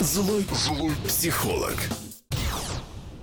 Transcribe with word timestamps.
Злой, 0.00 0.44
злой 0.52 0.92
психолог. 1.04 1.74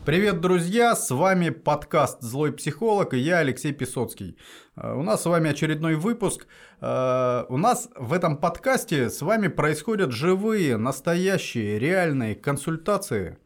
Привет, 0.05 0.41
друзья! 0.41 0.93
С 0.93 1.09
вами 1.09 1.51
подкаст 1.51 2.21
«Злой 2.21 2.51
психолог» 2.51 3.13
и 3.13 3.17
я, 3.17 3.37
Алексей 3.37 3.71
Песоцкий. 3.71 4.37
Э, 4.75 4.93
У 4.93 5.03
нас 5.03 5.21
с 5.21 5.25
вами 5.25 5.49
очередной 5.49 5.95
выпуск. 5.95 6.47
Э, 6.81 7.45
У 7.47 7.57
нас 7.57 7.89
в 7.95 8.11
этом 8.11 8.37
подкасте 8.37 9.09
с 9.09 9.21
вами 9.21 9.47
происходят 9.47 10.11
живые, 10.11 10.75
настоящие, 10.75 11.79
реальные 11.79 12.35
консультации 12.35 13.37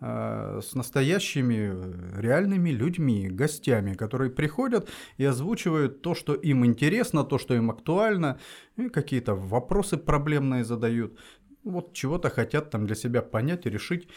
э, 0.00 0.60
с 0.62 0.74
настоящими 0.74 2.20
реальными 2.20 2.70
людьми, 2.70 3.28
гостями, 3.28 3.94
которые 3.94 4.30
приходят 4.30 4.88
и 5.16 5.24
озвучивают 5.24 6.02
то, 6.02 6.14
что 6.14 6.34
им 6.34 6.64
интересно, 6.64 7.24
то, 7.24 7.38
что 7.38 7.54
им 7.54 7.70
актуально, 7.70 8.38
и 8.76 8.88
какие-то 8.88 9.34
вопросы 9.34 9.96
проблемные 9.96 10.64
задают. 10.64 11.18
Вот 11.68 11.92
чего-то 11.92 12.30
хотят 12.30 12.70
там 12.70 12.86
для 12.86 12.96
себя 12.96 13.20
понять 13.20 13.66
и 13.66 13.70
решить. 13.70 14.08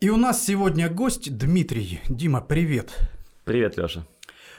И 0.00 0.08
у 0.08 0.16
нас 0.16 0.44
сегодня 0.44 0.88
гость 0.88 1.36
Дмитрий. 1.36 2.00
Дима, 2.08 2.40
привет. 2.40 2.96
Привет, 3.44 3.76
Лёша. 3.76 4.06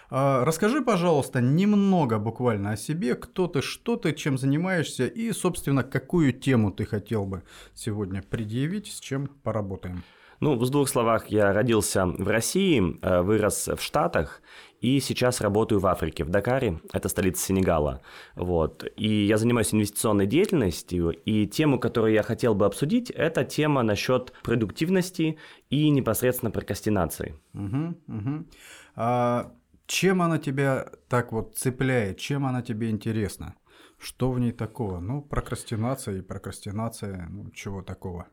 А, 0.10 0.44
Расскажи, 0.44 0.82
пожалуйста, 0.82 1.40
немного 1.40 2.20
буквально 2.20 2.72
о 2.72 2.78
себе, 2.78 3.16
кто 3.16 3.48
ты, 3.48 3.62
что 3.62 3.96
ты, 3.96 4.12
чем 4.12 4.38
занимаешься 4.38 5.08
и, 5.08 5.32
собственно, 5.32 5.84
какую 5.84 6.34
тему 6.34 6.72
ты 6.72 6.84
хотел 6.84 7.26
бы 7.26 7.44
сегодня 7.74 8.22
предъявить, 8.22 8.88
с 8.88 9.00
чем 9.00 9.28
поработаем. 9.28 10.04
Ну, 10.40 10.56
в 10.56 10.70
двух 10.70 10.88
словах, 10.88 11.28
я 11.28 11.52
родился 11.52 12.06
в 12.06 12.28
России, 12.28 13.00
э, 13.02 13.22
вырос 13.22 13.68
в 13.68 13.82
Штатах 13.82 14.42
и 14.82 15.00
сейчас 15.00 15.42
работаю 15.42 15.80
в 15.80 15.88
Африке, 15.88 16.24
в 16.24 16.30
Дакаре, 16.30 16.80
это 16.94 17.10
столица 17.10 17.44
Сенегала. 17.46 18.02
Вот. 18.36 18.86
И 18.96 19.26
я 19.26 19.38
занимаюсь 19.38 19.74
инвестиционной 19.74 20.28
деятельностью, 20.28 21.10
и 21.10 21.48
тему, 21.48 21.80
которую 21.80 22.14
я 22.14 22.22
хотел 22.22 22.54
бы 22.54 22.66
обсудить, 22.66 23.10
это 23.10 23.44
тема 23.44 23.82
насчет 23.82 24.34
продуктивности 24.44 25.38
и 25.72 25.90
непосредственно 25.90 26.52
прокрастинации. 26.52 27.36
Угу, 27.54 27.96
угу. 28.08 28.46
А 28.96 29.52
чем 29.88 30.22
она 30.22 30.38
тебя 30.38 30.92
так 31.10 31.32
вот 31.32 31.58
цепляет, 31.58 32.20
чем 32.20 32.46
она 32.46 32.62
тебе 32.62 32.92
интересна? 32.92 33.56
Что 33.98 34.32
в 34.32 34.40
ней 34.40 34.52
такого? 34.52 35.00
Ну, 35.00 35.24
прокрастинация 35.24 36.20
и 36.20 36.22
прокрастинация, 36.22 37.28
ну, 37.32 37.50
чего 37.50 37.82
такого? 37.82 38.28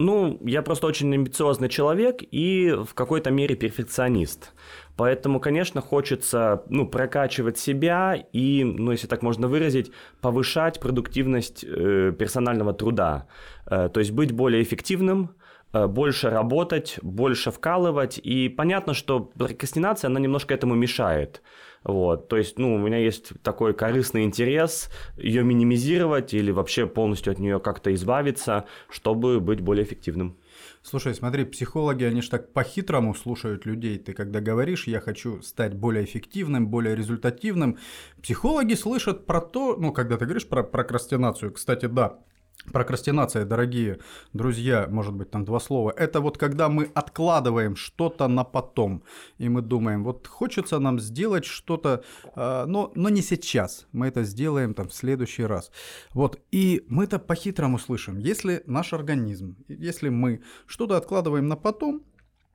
Ну, 0.00 0.38
я 0.46 0.62
просто 0.62 0.86
очень 0.86 1.12
амбициозный 1.14 1.68
человек 1.68 2.22
и 2.30 2.70
в 2.70 2.94
какой-то 2.94 3.30
мере 3.30 3.54
перфекционист. 3.54 4.54
Поэтому, 4.96 5.40
конечно, 5.40 5.82
хочется 5.82 6.62
ну, 6.70 6.88
прокачивать 6.88 7.58
себя 7.58 8.16
и, 8.32 8.64
ну, 8.64 8.92
если 8.92 9.08
так 9.08 9.20
можно 9.22 9.46
выразить, 9.46 9.92
повышать 10.22 10.80
продуктивность 10.80 11.64
э, 11.64 12.14
персонального 12.18 12.72
труда. 12.72 13.26
Э, 13.66 13.90
то 13.92 14.00
есть 14.00 14.12
быть 14.12 14.32
более 14.32 14.62
эффективным, 14.62 15.36
э, 15.74 15.86
больше 15.86 16.30
работать, 16.30 16.98
больше 17.02 17.50
вкалывать. 17.50 18.18
И 18.24 18.48
понятно, 18.48 18.94
что 18.94 19.20
прокрастинация, 19.20 20.08
она 20.08 20.18
немножко 20.18 20.54
этому 20.54 20.76
мешает. 20.76 21.42
Вот, 21.82 22.28
то 22.28 22.36
есть, 22.36 22.58
ну, 22.58 22.74
у 22.74 22.78
меня 22.78 22.98
есть 22.98 23.32
такой 23.42 23.72
корыстный 23.72 24.24
интерес 24.24 24.90
ее 25.16 25.42
минимизировать 25.42 26.34
или 26.34 26.50
вообще 26.50 26.86
полностью 26.86 27.32
от 27.32 27.38
нее 27.38 27.58
как-то 27.58 27.94
избавиться, 27.94 28.66
чтобы 28.90 29.40
быть 29.40 29.62
более 29.62 29.84
эффективным. 29.84 30.36
Слушай, 30.82 31.14
смотри, 31.14 31.44
психологи, 31.44 32.04
они 32.04 32.20
же 32.20 32.28
так 32.30 32.52
по-хитрому 32.52 33.14
слушают 33.14 33.64
людей. 33.64 33.98
Ты 33.98 34.12
когда 34.12 34.40
говоришь, 34.40 34.86
я 34.86 35.00
хочу 35.00 35.40
стать 35.40 35.74
более 35.74 36.04
эффективным, 36.04 36.68
более 36.68 36.94
результативным, 36.94 37.78
психологи 38.22 38.74
слышат 38.74 39.24
про 39.24 39.40
то, 39.40 39.76
ну, 39.76 39.92
когда 39.92 40.18
ты 40.18 40.26
говоришь 40.26 40.46
про 40.46 40.62
прокрастинацию, 40.62 41.52
кстати, 41.52 41.86
да, 41.86 42.18
Прокрастинация, 42.66 43.46
дорогие 43.46 43.98
друзья, 44.34 44.86
может 44.90 45.14
быть, 45.14 45.30
там 45.30 45.44
два 45.44 45.60
слова. 45.60 45.92
Это 45.96 46.20
вот 46.20 46.36
когда 46.36 46.68
мы 46.68 46.90
откладываем 46.94 47.74
что-то 47.74 48.28
на 48.28 48.44
потом. 48.44 49.02
И 49.38 49.48
мы 49.48 49.62
думаем, 49.62 50.04
вот 50.04 50.26
хочется 50.26 50.78
нам 50.78 51.00
сделать 51.00 51.46
что-то, 51.46 52.04
э, 52.36 52.64
но, 52.66 52.92
но 52.94 53.08
не 53.08 53.22
сейчас. 53.22 53.86
Мы 53.92 54.08
это 54.08 54.24
сделаем 54.24 54.74
там 54.74 54.88
в 54.88 54.94
следующий 54.94 55.44
раз. 55.44 55.72
Вот. 56.12 56.38
И 56.52 56.84
мы 56.88 57.04
это 57.04 57.18
по-хитрому 57.18 57.78
слышим. 57.78 58.18
Если 58.18 58.62
наш 58.66 58.92
организм, 58.92 59.56
если 59.68 60.10
мы 60.10 60.42
что-то 60.66 60.96
откладываем 60.96 61.48
на 61.48 61.56
потом, 61.56 62.02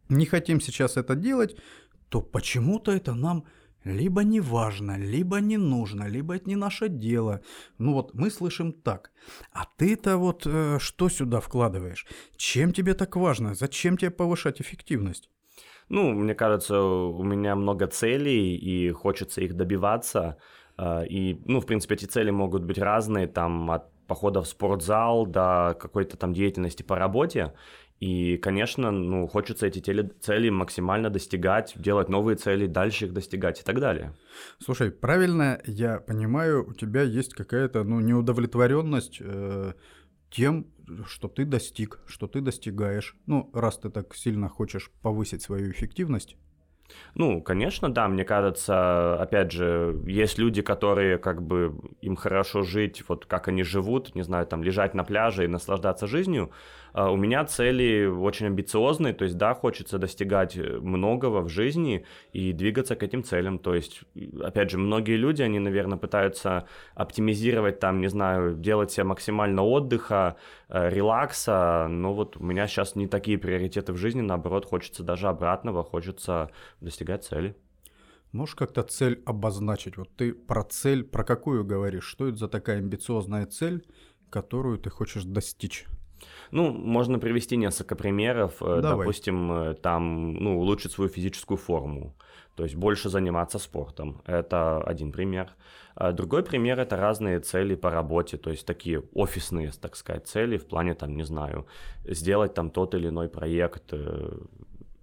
не 0.10 0.26
хотим 0.26 0.62
сейчас 0.62 0.98
это 0.98 1.16
делать, 1.16 1.58
то 2.10 2.22
почему-то 2.22 2.92
это 2.92 3.16
нам 3.16 3.46
либо 3.86 4.24
не 4.24 4.42
важно, 4.42 4.98
либо 4.98 5.40
не 5.40 5.58
нужно, 5.58 6.10
либо 6.10 6.34
это 6.36 6.50
не 6.50 6.56
наше 6.56 6.90
дело. 6.90 7.40
Ну 7.78 7.94
вот 7.94 8.14
мы 8.14 8.30
слышим 8.30 8.74
так. 8.74 9.12
А 9.54 9.66
ты-то 9.78 10.18
вот 10.18 10.46
э, 10.46 10.80
что 10.80 11.10
сюда 11.10 11.40
вкладываешь? 11.40 12.06
Чем 12.36 12.74
тебе 12.74 12.94
так 12.94 13.16
важно? 13.16 13.54
Зачем 13.54 13.98
тебе 13.98 14.12
повышать 14.12 14.60
эффективность? 14.62 15.30
Ну, 15.90 16.14
мне 16.14 16.34
кажется, 16.36 16.82
у 16.82 17.24
меня 17.24 17.56
много 17.56 17.88
целей, 17.88 18.56
и 18.56 18.92
хочется 18.92 19.42
их 19.42 19.54
добиваться. 19.54 20.38
Э, 20.78 21.06
И, 21.08 21.42
ну, 21.46 21.60
в 21.60 21.66
принципе, 21.66 21.94
эти 21.96 22.06
цели 22.06 22.32
могут 22.32 22.64
быть 22.64 22.80
разные, 22.80 23.28
там, 23.28 23.70
от 23.72 23.84
похода 24.08 24.42
в 24.42 24.48
спортзал 24.48 25.26
до 25.26 25.76
какой-то 25.80 26.18
там 26.18 26.34
деятельности 26.34 26.84
по 26.84 26.96
работе. 26.96 27.54
И, 28.00 28.38
конечно, 28.38 28.92
ну, 28.92 29.26
хочется 29.28 29.68
эти 29.68 29.80
теле- 29.80 30.12
цели 30.20 30.50
максимально 30.50 31.10
достигать, 31.10 31.74
делать 31.78 32.10
новые 32.10 32.36
цели, 32.36 32.68
дальше 32.68 33.06
их 33.06 33.14
достигать 33.14 33.62
и 33.62 33.64
так 33.64 33.80
далее. 33.80 34.14
Слушай, 34.60 34.92
правильно 34.92 35.62
я 35.66 36.00
понимаю, 36.00 36.68
у 36.68 36.74
тебя 36.74 37.04
есть 37.04 37.34
какая-то 37.34 37.84
ну, 37.84 38.02
неудовлетворенность 38.02 39.20
э, 39.22 39.74
тем, 40.30 40.68
что 41.08 41.30
ты 41.30 41.46
достиг, 41.46 42.00
что 42.06 42.28
ты 42.28 42.42
достигаешь. 42.42 43.16
Ну, 43.28 43.50
раз 43.54 43.78
ты 43.78 43.90
так 43.90 44.14
сильно 44.14 44.50
хочешь 44.50 44.92
повысить 45.02 45.42
свою 45.42 45.72
эффективность. 45.72 46.36
Ну, 47.16 47.42
конечно, 47.42 47.92
да, 47.92 48.08
мне 48.08 48.26
кажется, 48.26 49.16
опять 49.16 49.52
же, 49.52 50.00
есть 50.06 50.38
люди, 50.38 50.62
которые 50.62 51.18
как 51.18 51.42
бы 51.42 51.76
им 52.02 52.16
хорошо 52.16 52.62
жить, 52.62 53.04
вот 53.08 53.26
как 53.26 53.48
они 53.48 53.64
живут, 53.64 54.14
не 54.16 54.24
знаю, 54.24 54.46
там 54.46 54.64
лежать 54.64 54.94
на 54.94 55.04
пляже 55.04 55.46
и 55.46 55.48
наслаждаться 55.48 56.08
жизнью. 56.08 56.52
А 56.98 57.12
У 57.12 57.18
меня 57.18 57.44
цели 57.44 58.06
очень 58.06 58.46
амбициозные, 58.46 59.14
то 59.14 59.26
есть, 59.26 59.36
да, 59.36 59.54
хочется 59.54 59.98
достигать 59.98 60.56
многого 60.56 61.42
в 61.42 61.50
жизни 61.50 62.06
и 62.32 62.54
двигаться 62.54 62.96
к 62.96 63.04
этим 63.04 63.22
целям. 63.22 63.60
То 63.60 63.76
есть, 63.76 64.04
опять 64.42 64.72
же, 64.72 64.78
многие 64.78 65.18
люди, 65.18 65.42
они, 65.42 65.60
наверное, 65.60 65.98
пытаются 65.98 66.70
оптимизировать 66.94 67.82
там, 67.82 68.00
не 68.00 68.08
знаю, 68.08 68.56
делать 68.56 68.92
себе 68.92 69.04
максимально 69.04 69.62
отдыха, 69.62 70.38
э, 70.70 70.90
релакса, 70.90 71.88
но 71.90 72.14
вот 72.14 72.38
у 72.38 72.44
меня 72.44 72.66
сейчас 72.66 72.96
не 72.96 73.08
такие 73.08 73.38
приоритеты 73.38 73.92
в 73.92 73.98
жизни, 73.98 74.22
наоборот, 74.22 74.64
хочется 74.64 75.04
даже 75.04 75.28
обратного, 75.28 75.84
хочется 75.84 76.50
достигать 76.80 77.26
цели. 77.26 77.58
Можешь 78.32 78.56
как-то 78.56 78.84
цель 78.84 79.22
обозначить? 79.26 79.98
Вот 79.98 80.16
ты 80.16 80.34
про 80.34 80.64
цель, 80.64 81.04
про 81.04 81.26
какую 81.26 81.66
говоришь? 81.66 82.06
Что 82.06 82.30
это 82.30 82.38
за 82.38 82.48
такая 82.48 82.78
амбициозная 82.78 83.48
цель, 83.48 83.86
которую 84.30 84.78
ты 84.78 84.90
хочешь 84.90 85.26
достичь? 85.26 85.86
Ну, 86.52 86.72
можно 86.72 87.20
привести 87.20 87.58
несколько 87.58 87.96
примеров. 87.96 88.62
Э, 88.62 88.82
Давай. 88.82 89.06
Допустим, 89.06 89.52
э, 89.52 89.74
там, 89.74 90.34
ну, 90.34 90.60
улучшить 90.60 90.92
свою 90.92 91.10
физическую 91.10 91.58
форму, 91.58 92.14
то 92.56 92.64
есть 92.64 92.76
больше 92.76 93.10
заниматься 93.10 93.60
спортом. 93.60 94.22
Это 94.26 94.82
один 94.84 95.12
пример. 95.12 95.50
А 95.96 96.12
Другой 96.12 96.44
пример– 96.44 96.80
это 96.82 96.98
разные 96.98 97.40
цели 97.40 97.76
по 97.76 97.90
работе, 97.90 98.38
то 98.38 98.52
есть 98.52 98.66
такие 98.66 99.02
офисные, 99.14 99.72
так 99.82 99.96
сказать, 99.96 100.28
цели 100.28 100.58
в 100.58 100.66
плане, 100.66 100.94
там, 100.94 101.16
не 101.16 101.24
знаю, 101.24 101.66
сделать 102.04 102.54
там 102.54 102.70
тот 102.70 102.96
или 102.96 103.08
иной 103.08 103.30
проект, 103.30 103.94
э, 103.94 104.38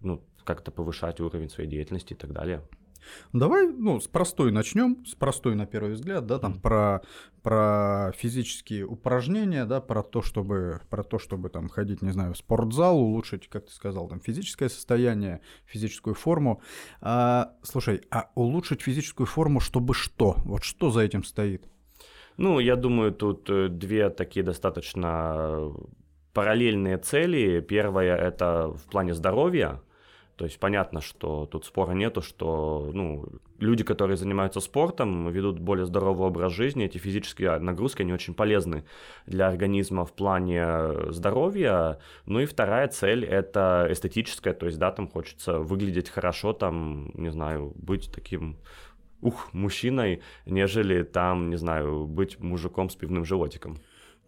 ну, 0.02 0.22
как-то 0.44 0.70
повышать 0.70 1.20
уровень 1.20 1.48
своей 1.48 1.70
деятельности 1.70 2.12
и 2.12 2.16
так 2.16 2.32
далее. 2.32 2.60
Давай, 3.32 3.66
ну, 3.66 4.00
с 4.00 4.08
простой 4.08 4.52
начнем, 4.52 5.04
с 5.06 5.14
простой 5.14 5.54
на 5.54 5.66
первый 5.66 5.92
взгляд, 5.92 6.26
да, 6.26 6.38
там 6.38 6.60
про, 6.60 7.02
про 7.42 8.12
физические 8.16 8.86
упражнения, 8.86 9.64
да, 9.64 9.80
про 9.80 10.02
то, 10.02 10.22
чтобы, 10.22 10.80
про 10.90 11.02
то, 11.02 11.18
чтобы 11.18 11.48
там 11.48 11.68
ходить, 11.68 12.02
не 12.02 12.10
знаю, 12.10 12.34
в 12.34 12.36
спортзал, 12.36 12.98
улучшить, 12.98 13.48
как 13.48 13.66
ты 13.66 13.72
сказал, 13.72 14.08
там 14.08 14.20
физическое 14.20 14.68
состояние, 14.68 15.40
физическую 15.66 16.14
форму. 16.14 16.60
А, 17.00 17.54
слушай, 17.62 18.02
а 18.10 18.30
улучшить 18.34 18.82
физическую 18.82 19.26
форму, 19.26 19.60
чтобы 19.60 19.94
что? 19.94 20.36
Вот 20.44 20.62
что 20.64 20.90
за 20.90 21.00
этим 21.00 21.24
стоит? 21.24 21.64
Ну, 22.36 22.58
я 22.60 22.76
думаю, 22.76 23.12
тут 23.12 23.48
э, 23.50 23.68
две 23.68 24.08
такие 24.10 24.44
достаточно 24.44 25.70
параллельные 26.32 26.98
цели. 26.98 27.60
Первая– 27.60 28.16
это 28.28 28.68
в 28.68 28.90
плане 28.90 29.14
здоровья, 29.14 29.82
то 30.36 30.44
есть 30.44 30.58
понятно, 30.58 31.00
что 31.00 31.46
тут 31.46 31.64
спора 31.64 31.92
нету, 31.92 32.22
что 32.22 32.90
ну, 32.92 33.26
люди, 33.58 33.84
которые 33.84 34.16
занимаются 34.16 34.60
спортом, 34.60 35.28
ведут 35.30 35.58
более 35.58 35.86
здоровый 35.86 36.26
образ 36.26 36.52
жизни, 36.52 36.86
эти 36.86 36.98
физические 36.98 37.58
нагрузки, 37.58 38.02
они 38.02 38.12
очень 38.12 38.34
полезны 38.34 38.84
для 39.26 39.48
организма 39.48 40.04
в 40.04 40.12
плане 40.12 41.12
здоровья. 41.12 41.98
Ну 42.26 42.40
и 42.40 42.46
вторая 42.46 42.88
цель– 42.88 43.24
это 43.26 43.86
эстетическая, 43.90 44.54
то 44.54 44.66
есть, 44.66 44.78
да, 44.78 44.90
там 44.90 45.08
хочется 45.08 45.58
выглядеть 45.58 46.08
хорошо, 46.08 46.52
там, 46.52 47.10
не 47.14 47.30
знаю, 47.30 47.72
быть 47.76 48.10
таким 48.12 48.56
ух, 49.20 49.52
мужчиной, 49.52 50.22
нежели 50.46 51.02
там, 51.02 51.50
не 51.50 51.56
знаю, 51.56 52.06
быть 52.06 52.40
мужиком 52.40 52.90
с 52.90 52.96
пивным 52.96 53.24
животиком. 53.24 53.78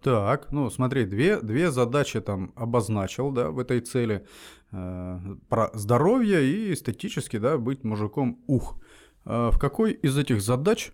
Так, 0.04 0.52
ну 0.52 0.68
смотри, 0.68 1.06
две, 1.06 1.40
две 1.40 1.70
задачи 1.70 2.20
там 2.20 2.52
обозначил, 2.56 3.30
да, 3.32 3.50
в 3.50 3.58
этой 3.58 3.80
цели. 3.80 4.26
Э, 4.70 5.18
про 5.48 5.70
здоровье 5.72 6.44
и 6.44 6.74
эстетически, 6.74 7.38
да, 7.38 7.56
быть 7.56 7.84
мужиком 7.84 8.38
ух. 8.46 8.78
Э, 9.24 9.48
в 9.50 9.58
какой 9.58 9.92
из 9.92 10.18
этих 10.18 10.42
задач, 10.42 10.92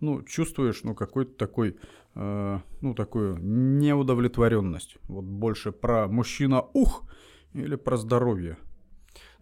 ну, 0.00 0.24
чувствуешь, 0.24 0.82
ну, 0.82 0.96
какой-то 0.96 1.34
такой, 1.34 1.76
э, 2.16 2.58
ну, 2.80 2.94
такую 2.94 3.38
неудовлетворенность? 3.38 4.96
Вот 5.04 5.24
больше 5.24 5.70
про 5.70 6.08
мужчина 6.08 6.64
ух 6.72 7.04
или 7.52 7.76
про 7.76 7.96
здоровье? 7.96 8.56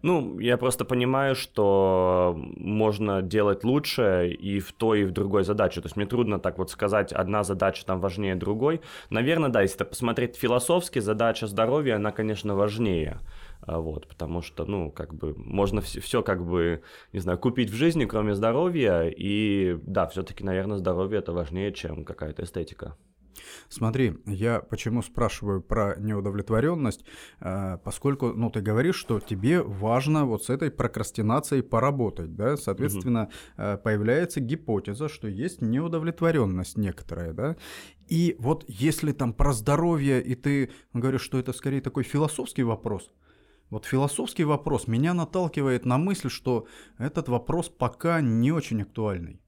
Ну, 0.03 0.37
я 0.37 0.57
просто 0.57 0.85
понимаю, 0.85 1.35
что 1.35 2.35
можно 2.37 3.23
делать 3.23 3.63
лучше 3.63 4.29
и 4.29 4.59
в 4.59 4.71
той, 4.71 5.01
и 5.01 5.05
в 5.05 5.11
другой 5.11 5.43
задаче. 5.43 5.81
То 5.81 5.87
есть 5.87 5.95
мне 5.95 6.05
трудно 6.05 6.39
так 6.39 6.59
вот 6.59 6.69
сказать, 6.69 7.11
одна 7.11 7.43
задача 7.43 7.83
там 7.83 7.99
важнее 7.99 8.35
другой. 8.35 8.81
Наверное, 9.09 9.49
да, 9.49 9.63
если 9.63 9.83
посмотреть 9.83 10.35
философски, 10.35 10.99
задача 10.99 11.47
здоровья, 11.47 11.95
она, 11.95 12.11
конечно, 12.11 12.55
важнее. 12.55 13.17
А, 13.61 13.79
вот, 13.79 14.07
потому 14.07 14.43
что, 14.43 14.65
ну, 14.65 14.91
как 14.91 15.15
бы, 15.15 15.33
можно 15.35 15.81
все, 15.81 15.99
все 15.99 16.21
как 16.21 16.45
бы, 16.45 16.83
не 17.11 17.19
знаю, 17.19 17.39
купить 17.39 17.71
в 17.71 17.75
жизни, 17.75 18.05
кроме 18.05 18.35
здоровья, 18.35 19.03
и 19.03 19.79
да, 19.81 20.07
все-таки, 20.07 20.43
наверное, 20.43 20.77
здоровье 20.77 21.19
это 21.19 21.33
важнее, 21.33 21.73
чем 21.73 22.05
какая-то 22.05 22.43
эстетика. 22.43 22.95
Смотри, 23.69 24.17
я 24.25 24.59
почему 24.59 25.01
спрашиваю 25.01 25.61
про 25.61 25.95
неудовлетворенность, 25.97 27.05
э, 27.39 27.77
поскольку, 27.83 28.33
ну, 28.33 28.49
ты 28.49 28.61
говоришь, 28.61 28.95
что 28.95 29.19
тебе 29.19 29.61
важно 29.61 30.25
вот 30.25 30.43
с 30.43 30.49
этой 30.49 30.71
прокрастинацией 30.71 31.63
поработать, 31.63 32.35
да, 32.35 32.57
соответственно, 32.57 33.29
угу. 33.57 33.77
появляется 33.83 34.39
гипотеза, 34.39 35.09
что 35.09 35.27
есть 35.27 35.61
неудовлетворенность 35.61 36.77
некоторая, 36.77 37.33
да, 37.33 37.55
и 38.07 38.35
вот 38.39 38.63
если 38.67 39.11
там 39.11 39.33
про 39.33 39.53
здоровье, 39.53 40.21
и 40.23 40.35
ты 40.35 40.71
говоришь, 40.93 41.21
что 41.21 41.37
это 41.39 41.53
скорее 41.53 41.81
такой 41.81 42.03
философский 42.03 42.63
вопрос, 42.63 43.11
вот 43.69 43.85
философский 43.85 44.45
вопрос 44.45 44.87
меня 44.87 45.13
наталкивает 45.13 45.85
на 45.85 45.97
мысль, 45.97 46.29
что 46.29 46.67
этот 46.97 47.27
вопрос 47.27 47.69
пока 47.69 48.21
не 48.21 48.51
очень 48.51 48.81
актуальный. 48.81 49.41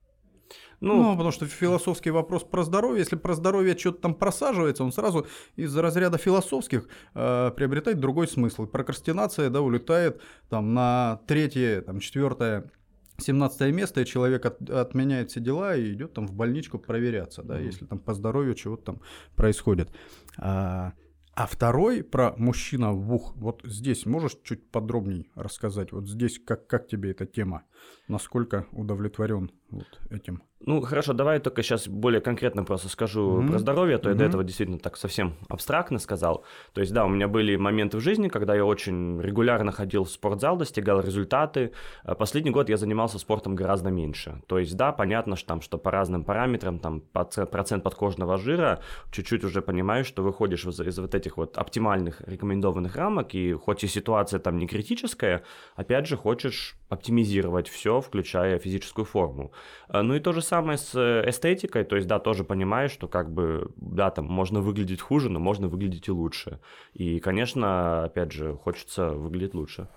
Ну, 0.82 1.04
ну, 1.04 1.12
потому 1.12 1.32
что 1.32 1.46
философский 1.46 2.10
вопрос 2.10 2.44
про 2.44 2.64
здоровье, 2.64 3.00
если 3.00 3.18
про 3.18 3.34
здоровье 3.34 3.78
что-то 3.78 4.02
там 4.02 4.16
просаживается, 4.16 4.84
он 4.84 4.92
сразу 4.92 5.28
из 5.56 5.76
разряда 5.76 6.18
философских 6.18 6.88
э, 7.16 7.52
приобретает 7.56 8.00
другой 8.00 8.28
смысл. 8.28 8.66
Прокрастинация, 8.66 9.50
да, 9.50 9.62
улетает 9.62 10.22
там 10.50 10.74
на 10.74 11.20
третье, 11.28 11.82
там 11.82 12.00
четвертое 12.00 12.72
17 13.18 13.74
место, 13.74 14.02
и 14.02 14.06
человек 14.06 14.46
от, 14.46 14.70
отменяет 14.70 15.32
все 15.32 15.40
дела 15.40 15.76
и 15.76 15.94
идет 15.94 16.14
там 16.14 16.28
в 16.28 16.34
больничку 16.34 16.80
проверяться, 16.80 17.44
да, 17.44 17.60
mm-hmm. 17.60 17.66
если 17.66 17.86
там 17.86 18.00
по 18.00 18.14
здоровью 18.14 18.56
чего-то 18.56 18.84
там 18.84 19.02
происходит. 19.36 19.92
А, 20.38 20.94
а 21.36 21.46
второй 21.46 22.04
про 22.04 22.34
мужчина 22.38 22.92
в 22.92 23.14
ух. 23.14 23.36
Вот 23.36 23.62
здесь 23.64 24.06
можешь 24.06 24.38
чуть 24.44 24.70
подробнее 24.72 25.26
рассказать? 25.36 25.92
Вот 25.92 26.08
здесь 26.08 26.40
как, 26.40 26.68
как 26.68 26.88
тебе 26.88 27.12
эта 27.12 27.26
тема? 27.26 27.64
Насколько 28.08 28.66
удовлетворен 28.72 29.52
вот 29.72 30.00
этим? 30.10 30.42
Ну, 30.62 30.82
хорошо, 30.82 31.14
давай 31.14 31.40
только 31.40 31.64
сейчас 31.64 31.88
более 31.88 32.20
конкретно 32.20 32.66
просто 32.66 32.90
скажу 32.90 33.42
mm-hmm. 33.42 33.48
про 33.48 33.60
здоровье, 33.60 33.96
а 33.96 34.00
то 34.00 34.10
mm-hmm. 34.10 34.14
я 34.14 34.18
до 34.18 34.26
этого 34.26 34.44
действительно 34.44 34.78
так 34.78 34.98
совсем 34.98 35.36
абстрактно 35.48 36.00
сказал. 36.00 36.44
То 36.74 36.82
есть, 36.82 36.94
да, 36.94 37.06
у 37.06 37.10
меня 37.10 37.30
были 37.30 37.56
моменты 37.56 37.98
в 37.98 38.02
жизни, 38.02 38.28
когда 38.28 38.56
я 38.56 38.66
очень 38.66 39.22
регулярно 39.22 39.72
ходил 39.72 40.04
в 40.04 40.10
спортзал, 40.10 40.58
достигал 40.58 41.00
результаты. 41.00 41.72
А 42.04 42.14
последний 42.16 42.52
год 42.52 42.68
я 42.68 42.76
занимался 42.76 43.20
спортом 43.20 43.56
гораздо 43.56 43.90
меньше. 43.90 44.42
То 44.48 44.60
есть, 44.60 44.76
да, 44.76 44.92
понятно, 44.92 45.38
что, 45.38 45.48
там, 45.48 45.62
что 45.62 45.78
по 45.78 45.92
разным 45.92 46.26
параметрам, 46.26 46.78
там, 46.80 47.02
процент 47.02 47.84
подкожного 47.84 48.38
жира, 48.38 48.82
чуть-чуть 49.12 49.46
уже 49.46 49.62
понимаешь, 49.62 50.08
что 50.08 50.24
выходишь 50.24 50.66
из, 50.66 50.78
из 50.82 51.00
вот 51.00 51.16
этих 51.16 51.38
вот 51.38 51.58
оптимальных 51.58 52.22
рекомендованных 52.28 52.98
рамок, 52.98 53.34
и 53.34 53.54
хоть 53.54 53.86
и 53.86 53.88
ситуация 53.88 54.42
там 54.42 54.58
не 54.58 54.68
критическая, 54.68 55.44
опять 55.76 56.06
же, 56.06 56.18
хочешь 56.18 56.79
оптимизировать 56.90 57.68
все, 57.68 58.02
включая 58.02 58.60
физическую 58.60 59.06
форму. 59.06 59.52
А, 59.88 60.04
ну 60.04 60.16
и 60.16 60.20
то 60.20 60.34
же 60.34 60.42
самое 60.42 60.78
с 60.78 60.96
э, 60.96 61.30
эстетикой, 61.30 61.84
то 61.84 61.96
есть, 61.96 62.08
да, 62.08 62.20
тоже 62.20 62.44
понимаешь, 62.44 62.92
что 62.92 63.08
как 63.08 63.32
бы, 63.32 63.72
да, 63.78 64.10
там 64.10 64.26
можно 64.26 64.60
выглядеть 64.62 65.02
хуже, 65.02 65.30
но 65.30 65.40
можно 65.40 65.68
выглядеть 65.68 66.08
и 66.08 66.12
лучше. 66.12 66.60
И, 66.94 67.20
конечно, 67.20 68.04
опять 68.04 68.32
же, 68.32 68.56
хочется 68.56 69.12
выглядеть 69.12 69.54
лучше. 69.54 69.88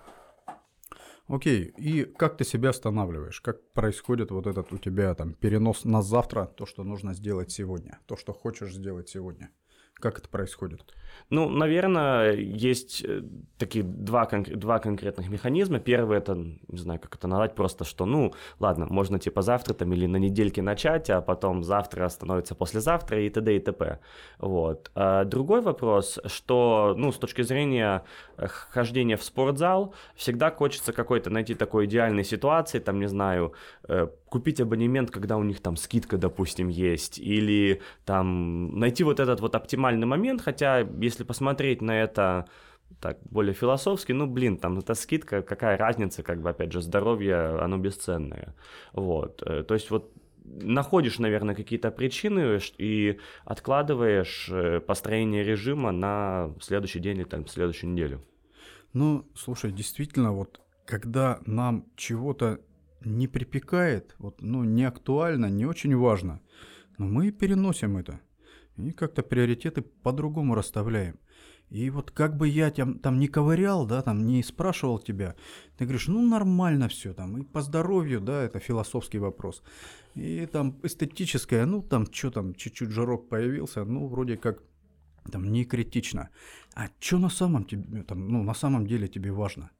Окей, 1.27 1.73
и 1.77 2.03
как 2.03 2.37
ты 2.37 2.43
себя 2.43 2.69
останавливаешь? 2.69 3.41
Как 3.41 3.71
происходит 3.71 4.31
вот 4.31 4.45
этот 4.45 4.73
у 4.73 4.77
тебя 4.77 5.15
там 5.15 5.33
перенос 5.33 5.85
на 5.85 6.01
завтра, 6.01 6.45
то, 6.45 6.65
что 6.65 6.83
нужно 6.83 7.13
сделать 7.13 7.51
сегодня, 7.51 7.99
то, 8.05 8.17
что 8.17 8.33
хочешь 8.33 8.73
сделать 8.73 9.09
сегодня? 9.09 9.49
Как 9.99 10.19
это 10.19 10.27
происходит? 10.27 10.93
Ну, 11.29 11.49
наверное, 11.49 12.33
есть 12.33 13.03
э, 13.05 13.21
такие 13.57 13.83
два, 13.83 14.25
кон- 14.25 14.43
два 14.43 14.79
конкретных 14.79 15.29
механизма. 15.29 15.79
Первый 15.79 16.17
это, 16.17 16.35
не 16.35 16.77
знаю, 16.77 16.99
как 16.99 17.15
это 17.15 17.27
назвать, 17.27 17.55
просто 17.55 17.85
что, 17.85 18.05
ну, 18.05 18.33
ладно, 18.59 18.87
можно 18.89 19.19
типа 19.19 19.41
завтра 19.41 19.73
там 19.73 19.93
или 19.93 20.05
на 20.05 20.17
недельке 20.17 20.61
начать, 20.61 21.09
а 21.09 21.21
потом 21.21 21.63
завтра 21.63 22.09
становится 22.09 22.55
послезавтра 22.55 23.21
и 23.21 23.29
т.д. 23.29 23.55
и 23.55 23.59
т.п. 23.59 23.99
Вот. 24.39 24.91
А 24.95 25.23
другой 25.23 25.61
вопрос, 25.61 26.19
что, 26.25 26.93
ну, 26.97 27.11
с 27.11 27.17
точки 27.17 27.41
зрения 27.43 28.03
э, 28.37 28.47
хождения 28.47 29.15
в 29.15 29.23
спортзал, 29.23 29.93
всегда 30.15 30.51
хочется 30.51 30.91
какой-то 30.91 31.29
найти 31.29 31.55
такой 31.55 31.85
идеальной 31.85 32.23
ситуации, 32.23 32.79
там, 32.79 32.99
не 32.99 33.07
знаю, 33.07 33.53
э, 33.87 34.07
купить 34.33 34.59
абонемент, 34.59 35.11
когда 35.11 35.37
у 35.37 35.43
них 35.43 35.59
там 35.59 35.75
скидка, 35.75 36.17
допустим, 36.17 36.67
есть, 36.67 37.19
или 37.19 37.81
там 38.03 38.79
найти 38.79 39.03
вот 39.03 39.19
этот 39.19 39.41
вот 39.41 39.53
оптимальный 39.53 40.07
момент, 40.07 40.41
хотя 40.41 40.79
если 40.79 41.23
посмотреть 41.23 41.83
на 41.83 42.01
это 42.01 42.47
так, 42.99 43.19
более 43.29 43.53
философски, 43.53 44.11
ну, 44.11 44.25
блин, 44.25 44.57
там, 44.57 44.79
эта 44.79 44.95
скидка, 44.95 45.43
какая 45.43 45.77
разница, 45.77 46.23
как 46.23 46.41
бы, 46.41 46.49
опять 46.49 46.71
же, 46.71 46.81
здоровье, 46.81 47.35
оно 47.61 47.77
бесценное, 47.77 48.55
вот, 48.93 49.43
э, 49.45 49.61
то 49.61 49.75
есть 49.75 49.91
вот 49.91 50.11
находишь, 50.45 51.19
наверное, 51.19 51.53
какие-то 51.53 51.91
причины 51.91 52.59
и 52.79 53.19
откладываешь 53.45 54.49
э, 54.51 54.79
построение 54.79 55.43
режима 55.43 55.91
на 55.91 56.55
следующий 56.59 56.99
день 56.99 57.17
или 57.17 57.25
там 57.25 57.45
следующую 57.45 57.91
неделю. 57.91 58.19
Ну, 58.93 59.27
слушай, 59.35 59.71
действительно, 59.71 60.33
вот 60.33 60.59
когда 60.87 61.39
нам 61.45 61.85
чего-то 61.95 62.59
не 63.05 63.27
припекает, 63.27 64.15
вот, 64.19 64.41
ну, 64.41 64.63
не 64.63 64.83
актуально, 64.83 65.49
не 65.49 65.65
очень 65.65 65.95
важно, 65.95 66.41
но 66.97 67.07
мы 67.07 67.31
переносим 67.31 67.97
это. 67.97 68.19
И 68.77 68.91
как-то 68.91 69.21
приоритеты 69.21 69.81
по-другому 69.81 70.55
расставляем. 70.55 71.19
И 71.69 71.89
вот 71.89 72.11
как 72.11 72.37
бы 72.37 72.47
я 72.47 72.69
там, 72.69 72.99
там 72.99 73.19
не 73.19 73.27
ковырял, 73.27 73.87
да, 73.87 74.01
там 74.01 74.27
не 74.27 74.43
спрашивал 74.43 74.99
тебя, 74.99 75.35
ты 75.77 75.85
говоришь, 75.85 76.07
ну 76.07 76.21
нормально 76.21 76.87
все 76.87 77.13
там, 77.13 77.37
и 77.37 77.43
по 77.43 77.61
здоровью, 77.61 78.21
да, 78.21 78.43
это 78.43 78.59
философский 78.59 79.17
вопрос. 79.17 79.63
И 80.13 80.45
там 80.45 80.79
эстетическое, 80.83 81.65
ну 81.65 81.81
там 81.81 82.05
что 82.11 82.29
там, 82.29 82.53
чуть-чуть 82.53 82.89
жирок 82.89 83.27
появился, 83.27 83.85
ну 83.85 84.07
вроде 84.07 84.37
как 84.37 84.61
там 85.31 85.51
не 85.51 85.65
критично. 85.65 86.29
А 86.75 86.89
что 86.99 87.17
на 87.17 87.29
самом 87.29 87.63
тебе, 87.63 88.03
там, 88.03 88.27
ну 88.27 88.43
на 88.43 88.53
самом 88.53 88.85
деле 88.85 89.07
тебе 89.07 89.31
важно? 89.31 89.71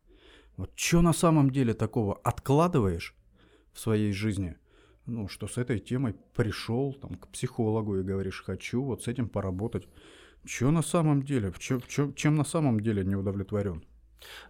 Вот 0.58 0.72
что 0.76 1.02
на 1.02 1.14
самом 1.14 1.50
деле 1.50 1.74
такого 1.74 2.16
откладываешь 2.24 3.16
в 3.74 3.80
своей 3.80 4.14
жизни, 4.14 4.56
ну, 5.06 5.28
что 5.28 5.48
с 5.48 5.58
этой 5.58 5.80
темой 5.80 6.16
пришел 6.36 6.94
там, 6.94 7.16
к 7.16 7.28
психологу 7.30 7.98
и 7.98 8.04
говоришь, 8.04 8.44
хочу 8.46 8.84
вот 8.84 9.04
с 9.04 9.08
этим 9.08 9.28
поработать. 9.30 9.88
Что 10.46 10.72
на 10.72 10.82
самом 10.82 11.24
деле? 11.24 11.52
В 11.52 11.60
чё, 11.60 11.80
чем 11.88 12.36
на 12.36 12.44
самом 12.44 12.80
деле 12.82 13.04
не 13.04 13.16
удовлетворен? 13.16 13.84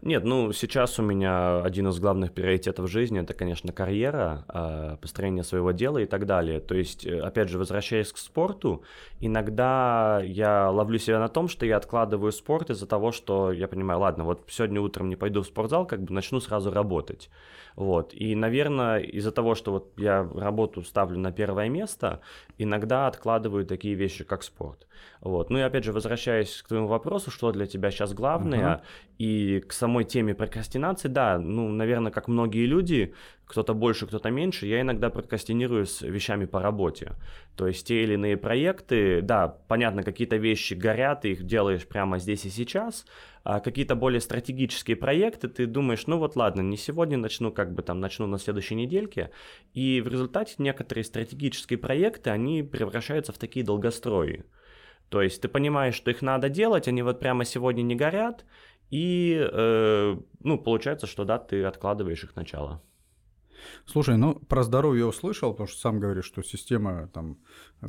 Нет, 0.01 0.23
ну 0.23 0.51
сейчас 0.51 0.99
у 0.99 1.03
меня 1.03 1.61
один 1.61 1.87
из 1.87 1.99
главных 1.99 2.33
приоритетов 2.33 2.89
жизни 2.89 3.21
это, 3.21 3.33
конечно, 3.33 3.71
карьера, 3.71 4.45
а, 4.47 4.97
построение 4.97 5.43
своего 5.43 5.71
дела 5.71 5.99
и 5.99 6.05
так 6.05 6.25
далее. 6.25 6.59
То 6.59 6.75
есть, 6.75 7.05
э, 7.05 7.19
опять 7.19 7.49
же, 7.49 7.57
возвращаясь 7.57 8.11
к 8.11 8.17
спорту, 8.17 8.83
иногда 9.19 10.21
я 10.23 10.69
ловлю 10.69 10.99
себя 10.99 11.19
на 11.19 11.29
том, 11.29 11.47
что 11.47 11.65
я 11.65 11.77
откладываю 11.77 12.31
спорт 12.31 12.69
из-за 12.69 12.87
того, 12.87 13.11
что 13.11 13.51
я 13.51 13.67
понимаю, 13.67 13.99
ладно, 13.99 14.25
вот 14.25 14.45
сегодня 14.49 14.81
утром 14.81 15.09
не 15.09 15.15
пойду 15.15 15.41
в 15.41 15.47
спортзал, 15.47 15.85
как 15.85 16.01
бы 16.03 16.13
начну 16.13 16.39
сразу 16.39 16.71
работать. 16.71 17.29
Вот. 17.75 18.13
И, 18.13 18.35
наверное, 18.35 18.99
из-за 18.99 19.31
того, 19.31 19.55
что 19.55 19.71
вот 19.71 19.93
я 19.97 20.27
работу 20.35 20.83
ставлю 20.83 21.17
на 21.17 21.31
первое 21.31 21.69
место, 21.69 22.21
иногда 22.57 23.07
откладываю 23.07 23.65
такие 23.65 23.95
вещи, 23.95 24.23
как 24.23 24.43
спорт. 24.43 24.87
Вот. 25.21 25.49
Ну 25.49 25.57
и 25.57 25.61
опять 25.61 25.83
же, 25.83 25.91
возвращаясь 25.91 26.61
к 26.61 26.67
твоему 26.67 26.87
вопросу, 26.87 27.31
что 27.31 27.51
для 27.51 27.65
тебя 27.65 27.91
сейчас 27.91 28.13
главное, 28.13 28.75
uh-huh. 28.75 28.81
и 29.17 29.59
к 29.63 29.73
самой 29.73 30.03
теме 30.03 30.33
прокрастинации, 30.35 31.07
да, 31.07 31.39
ну, 31.39 31.69
наверное, 31.69 32.11
как 32.11 32.27
многие 32.27 32.65
люди, 32.65 33.13
кто-то 33.45 33.73
больше, 33.73 34.07
кто-то 34.07 34.29
меньше, 34.29 34.65
я 34.65 34.81
иногда 34.81 35.09
прокрастинирую 35.09 35.85
с 35.85 36.01
вещами 36.01 36.45
по 36.45 36.61
работе. 36.61 37.13
То 37.55 37.67
есть 37.67 37.87
те 37.87 38.03
или 38.03 38.13
иные 38.13 38.37
проекты, 38.37 39.21
да, 39.21 39.47
понятно, 39.47 40.03
какие-то 40.03 40.37
вещи 40.37 40.73
горят, 40.73 41.21
ты 41.21 41.31
их 41.31 41.43
делаешь 41.43 41.85
прямо 41.87 42.19
здесь 42.19 42.45
и 42.45 42.49
сейчас, 42.49 43.05
а 43.43 43.59
какие-то 43.59 43.95
более 43.95 44.21
стратегические 44.21 44.95
проекты, 44.95 45.47
ты 45.47 45.65
думаешь, 45.65 46.07
ну 46.07 46.17
вот 46.17 46.35
ладно, 46.35 46.61
не 46.61 46.77
сегодня 46.77 47.17
начну, 47.17 47.51
как 47.51 47.73
бы 47.73 47.81
там 47.81 47.99
начну 47.99 48.27
на 48.27 48.39
следующей 48.39 48.75
недельке, 48.75 49.31
и 49.73 50.01
в 50.01 50.07
результате 50.07 50.55
некоторые 50.57 51.03
стратегические 51.03 51.77
проекты, 51.77 52.29
они 52.29 52.63
превращаются 52.63 53.31
в 53.31 53.37
такие 53.37 53.65
долгострои. 53.65 54.45
То 55.09 55.21
есть 55.21 55.41
ты 55.41 55.47
понимаешь, 55.47 55.93
что 55.93 56.09
их 56.09 56.23
надо 56.23 56.49
делать, 56.49 56.87
они 56.87 57.03
вот 57.03 57.19
прямо 57.19 57.45
сегодня 57.45 57.83
не 57.83 57.95
горят, 57.95 58.45
и, 58.93 59.35
э, 59.51 60.17
ну, 60.43 60.57
получается, 60.59 61.07
что 61.07 61.25
да, 61.25 61.39
ты 61.39 61.63
откладываешь 61.63 62.23
их 62.23 62.35
начало. 62.35 62.79
Слушай, 63.85 64.17
ну 64.17 64.35
про 64.35 64.61
здоровье 64.61 65.07
услышал, 65.07 65.51
потому 65.51 65.67
что 65.67 65.79
сам 65.79 65.99
говоришь, 65.99 66.25
что 66.25 66.43
система 66.43 67.07
там 67.07 67.39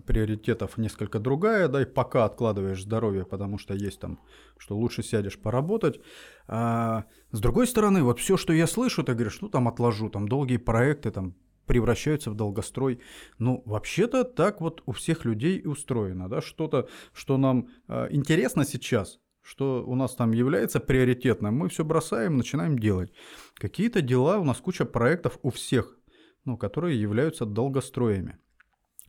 приоритетов 0.07 0.79
несколько 0.79 1.19
другая, 1.19 1.69
да, 1.69 1.83
и 1.83 1.85
пока 1.85 2.25
откладываешь 2.25 2.83
здоровье, 2.83 3.27
потому 3.27 3.59
что 3.59 3.75
есть 3.75 4.01
там, 4.01 4.19
что 4.57 4.79
лучше 4.79 5.03
сядешь 5.03 5.39
поработать. 5.39 6.01
А, 6.47 7.05
с 7.33 7.41
другой 7.41 7.67
стороны, 7.67 8.03
вот 8.03 8.19
все, 8.19 8.39
что 8.39 8.55
я 8.55 8.67
слышу, 8.67 9.03
ты 9.03 9.13
говоришь, 9.13 9.43
ну 9.43 9.51
там 9.51 9.69
отложу, 9.69 10.09
там 10.09 10.27
долгие 10.27 10.59
проекты, 10.59 11.11
там 11.11 11.35
превращаются 11.67 12.31
в 12.31 12.35
долгострой. 12.35 13.01
Ну, 13.39 13.63
вообще-то 13.67 14.25
так 14.25 14.61
вот 14.61 14.83
у 14.87 14.93
всех 14.93 15.25
людей 15.25 15.59
и 15.59 15.67
устроено, 15.67 16.31
да, 16.31 16.41
что-то, 16.41 16.89
что 17.13 17.37
нам 17.37 17.69
э, 17.89 18.09
интересно 18.11 18.65
сейчас, 18.65 19.19
что 19.45 19.85
у 19.87 19.95
нас 19.95 20.15
там 20.15 20.33
является 20.33 20.81
приоритетным, 20.81 21.55
мы 21.55 21.69
все 21.69 21.85
бросаем, 21.85 22.39
начинаем 22.39 22.79
делать. 22.79 23.13
Какие-то 23.55 24.01
дела, 24.01 24.39
у 24.39 24.45
нас 24.45 24.59
куча 24.59 24.87
проектов 24.87 25.39
у 25.43 25.51
всех, 25.51 25.99
ну, 26.45 26.57
которые 26.57 27.01
являются 27.01 27.45
долгостроями. 27.45 28.39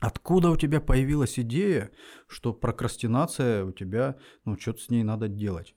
Откуда 0.02 0.50
у 0.50 0.58
тебя 0.58 0.82
появилась 0.82 1.40
идея, 1.40 1.90
что 2.28 2.54
прокрастинация 2.54 3.64
у 3.64 3.72
тебя, 3.72 4.18
ну, 4.44 4.60
что-то 4.60 4.82
с 4.82 4.90
ней 4.90 5.04
надо 5.04 5.30
делать? 5.30 5.74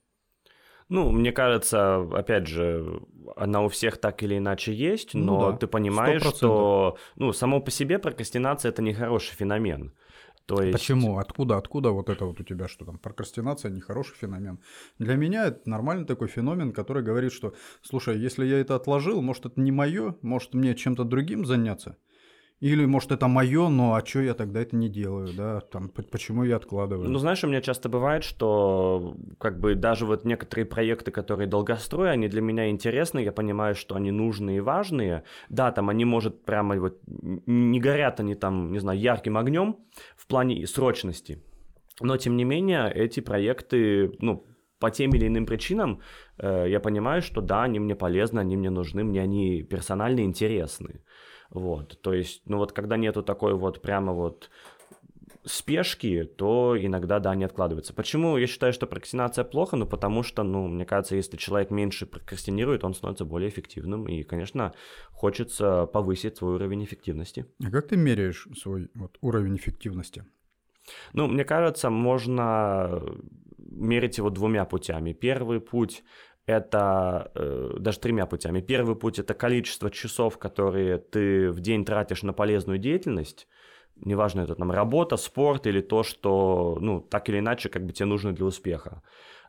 Ну, 0.89 1.11
мне 1.13 1.33
кажется, 1.33 2.03
опять 2.13 2.49
же, 2.49 3.03
она 3.37 3.63
у 3.63 3.69
всех 3.69 3.99
так 3.99 4.23
или 4.23 4.39
иначе 4.39 4.73
есть, 4.73 5.15
ну 5.15 5.25
но 5.25 5.41
ну, 5.41 5.53
да, 5.53 5.59
ты 5.59 5.67
понимаешь, 5.67 6.23
100%. 6.23 6.37
что, 6.37 6.97
ну, 7.15 7.33
само 7.33 7.61
по 7.61 7.71
себе 7.71 7.99
прокрастинация 7.99 8.71
это 8.71 8.83
не 8.83 8.93
хороший 8.93 9.35
феномен. 9.37 9.93
То 10.49 10.63
есть... 10.63 10.73
Почему? 10.73 11.19
Откуда? 11.19 11.59
Откуда 11.59 11.91
вот 11.91 12.09
это 12.09 12.25
вот 12.25 12.41
у 12.41 12.43
тебя, 12.43 12.69
что 12.69 12.87
там 12.87 12.99
прокрастинация 12.99 13.71
нехороший 13.71 14.17
феномен? 14.17 14.61
Для 14.99 15.15
меня 15.15 15.49
это 15.49 15.69
нормальный 15.69 16.07
такой 16.07 16.29
феномен, 16.29 16.73
который 16.73 17.03
говорит, 17.03 17.33
что, 17.33 17.55
слушай, 17.83 18.19
если 18.19 18.47
я 18.47 18.59
это 18.59 18.75
отложил, 18.75 19.21
может 19.21 19.45
это 19.45 19.61
не 19.61 19.73
мое, 19.73 20.17
может 20.23 20.55
мне 20.55 20.75
чем-то 20.75 21.05
другим 21.05 21.45
заняться. 21.45 21.99
Или, 22.61 22.87
может, 22.87 23.13
это 23.13 23.29
мое, 23.29 23.69
но 23.69 23.95
а 23.95 24.05
что 24.05 24.21
я 24.21 24.35
тогда 24.35 24.61
это 24.61 24.75
не 24.75 24.89
делаю, 24.89 25.29
да? 25.33 25.61
Там, 25.61 25.89
почему 25.89 26.43
я 26.43 26.57
откладываю? 26.57 27.09
Ну, 27.09 27.19
знаешь, 27.19 27.45
у 27.45 27.47
меня 27.47 27.61
часто 27.61 27.89
бывает, 27.89 28.25
что 28.25 29.17
как 29.39 29.61
бы 29.61 29.77
даже 29.77 30.07
вот 30.07 30.25
некоторые 30.25 30.67
проекты, 30.67 31.13
которые 31.13 31.47
долгострой, 31.47 32.11
они 32.11 32.27
для 32.27 32.41
меня 32.41 32.69
интересны, 32.69 33.21
я 33.21 33.31
понимаю, 33.31 33.77
что 33.77 33.95
они 33.95 34.11
нужные 34.11 34.57
и 34.57 34.61
важные. 34.61 35.23
Да, 35.49 35.71
там 35.71 35.89
они, 35.89 36.05
может, 36.05 36.45
прямо 36.45 36.77
вот 36.81 36.99
не 37.07 37.79
горят 37.79 38.19
они 38.19 38.35
там, 38.35 38.73
не 38.73 38.81
знаю, 38.81 38.99
ярким 38.99 39.37
огнем 39.37 39.77
в 40.17 40.27
плане 40.27 40.67
срочности. 40.67 41.41
Но, 42.01 42.17
тем 42.17 42.37
не 42.37 42.45
менее, 42.45 42.91
эти 42.93 43.21
проекты, 43.21 44.13
ну, 44.21 44.45
по 44.81 44.91
тем 44.91 45.11
или 45.13 45.27
иным 45.27 45.47
причинам 45.47 46.01
э, 46.39 46.67
я 46.69 46.81
понимаю, 46.81 47.23
что 47.23 47.41
да, 47.41 47.65
они 47.65 47.81
мне 47.81 47.95
полезны, 47.95 48.41
они 48.41 48.57
мне 48.57 48.71
нужны, 48.71 49.05
мне 49.05 49.23
они 49.23 49.63
персонально 49.63 50.21
интересны. 50.21 51.03
Вот, 51.51 52.01
то 52.03 52.13
есть, 52.13 52.43
ну 52.47 52.59
вот 52.59 52.73
когда 52.73 52.97
нету 52.97 53.23
такой 53.23 53.55
вот 53.55 53.81
прямо 53.81 54.13
вот 54.13 54.51
спешки, 55.45 56.25
то 56.25 56.77
иногда, 56.79 57.19
да, 57.19 57.35
не 57.35 57.45
откладывается. 57.45 57.95
Почему 57.95 58.37
я 58.37 58.47
считаю, 58.47 58.73
что 58.73 58.87
прокрастинация 58.87 59.45
плохо? 59.45 59.77
Ну, 59.77 59.87
потому 59.87 60.23
что, 60.23 60.43
ну, 60.43 60.67
мне 60.69 60.85
кажется, 60.85 61.17
если 61.17 61.37
человек 61.37 61.71
меньше 61.71 62.07
прокрастинирует, 62.07 62.85
он 62.85 62.95
становится 62.95 63.25
более 63.25 63.49
эффективным, 63.49 64.07
и, 64.09 64.23
конечно, 64.23 64.75
хочется 65.11 65.87
повысить 65.87 66.37
свой 66.37 66.55
уровень 66.55 66.85
эффективности. 66.85 67.47
А 67.65 67.71
как 67.71 67.89
ты 67.89 67.97
меряешь 67.97 68.47
свой 68.61 68.91
вот, 68.95 69.17
уровень 69.21 69.57
эффективности? 69.57 70.27
Ну, 71.13 71.27
мне 71.27 71.45
кажется, 71.45 71.91
можно 71.91 73.03
мерить 73.59 74.19
его 74.19 74.31
двумя 74.31 74.65
путями. 74.65 75.13
Первый 75.13 75.61
путь 75.61 76.03
это 76.49 77.31
э, 77.35 77.75
даже 77.79 78.01
тремя 78.01 78.25
путями. 78.27 78.63
Первый 78.63 78.97
путь 78.97 79.19
это 79.19 79.35
количество 79.35 79.91
часов, 79.91 80.39
которые 80.39 80.97
ты 80.97 81.51
в 81.51 81.61
день 81.61 81.85
тратишь 81.85 82.23
на 82.23 82.33
полезную 82.33 82.79
деятельность. 82.79 83.47
Неважно, 83.97 84.41
это 84.41 84.55
там 84.55 84.71
работа, 84.71 85.17
спорт 85.19 85.67
или 85.67 85.83
то, 85.83 86.03
что, 86.03 86.79
ну, 86.81 87.01
так 87.01 87.29
или 87.29 87.41
иначе, 87.41 87.69
как 87.69 87.85
бы 87.85 87.93
тебе 87.93 88.07
нужно 88.07 88.33
для 88.33 88.47
успеха. 88.47 89.03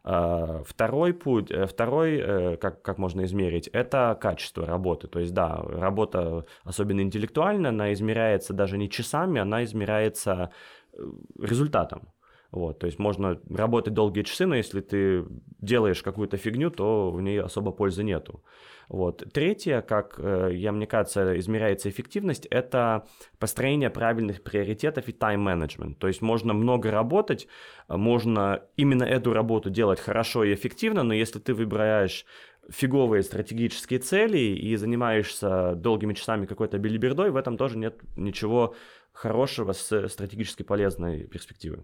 Э, 0.04 0.62
второй 0.68 1.14
путь, 1.14 1.52
э, 1.52 1.68
второй, 1.68 2.18
э, 2.18 2.58
как, 2.58 2.82
как 2.82 2.98
можно 2.98 3.24
измерить, 3.24 3.70
это 3.70 4.18
качество 4.20 4.66
работы. 4.66 5.08
То 5.08 5.20
есть, 5.20 5.34
да, 5.34 5.56
работа, 5.56 6.46
особенно 6.66 7.00
интеллектуальная, 7.00 7.70
она 7.70 7.94
измеряется 7.94 8.54
даже 8.54 8.78
не 8.78 8.90
часами, 8.90 9.40
она 9.40 9.64
измеряется 9.64 10.52
э, 10.92 10.98
результатом. 11.42 12.10
Вот, 12.52 12.80
то 12.80 12.88
есть 12.88 12.98
можно 12.98 13.40
работать 13.50 13.94
долгие 13.94 14.24
часы, 14.24 14.48
но 14.48 14.56
если 14.56 14.82
ты 14.82 15.26
делаешь 15.60 16.02
какую-то 16.02 16.38
фигню, 16.38 16.72
то 16.72 17.12
в 17.12 17.22
ней 17.22 17.40
особо 17.40 17.72
пользы 17.72 18.04
нету. 18.04 18.44
Вот. 18.88 19.24
Третье, 19.32 19.82
как 19.82 20.16
э, 20.18 20.50
я, 20.54 20.72
мне 20.72 20.88
кажется, 20.88 21.38
измеряется 21.38 21.90
эффективность, 21.90 22.48
это 22.48 23.06
построение 23.38 23.92
правильных 23.92 24.42
приоритетов 24.42 25.08
и 25.08 25.12
тайм-менеджмент. 25.12 26.00
То 26.00 26.08
есть 26.08 26.24
можно 26.24 26.54
много 26.54 26.90
работать, 26.90 27.48
можно 27.88 28.64
именно 28.78 29.04
эту 29.04 29.32
работу 29.32 29.70
делать 29.70 30.00
хорошо 30.00 30.44
и 30.44 30.56
эффективно, 30.56 31.04
но 31.04 31.14
если 31.14 31.38
ты 31.38 31.54
выбираешь 31.54 32.26
фиговые 32.68 33.22
стратегические 33.22 34.00
цели 34.00 34.40
и 34.40 34.76
занимаешься 34.76 35.76
долгими 35.76 36.16
часами 36.16 36.48
какой-то 36.48 36.80
билибердой, 36.80 37.30
в 37.30 37.36
этом 37.36 37.58
тоже 37.58 37.78
нет 37.78 38.00
ничего 38.16 38.74
хорошего 39.12 39.74
с 39.74 40.08
стратегически 40.08 40.64
полезной 40.64 41.28
перспективы. 41.28 41.84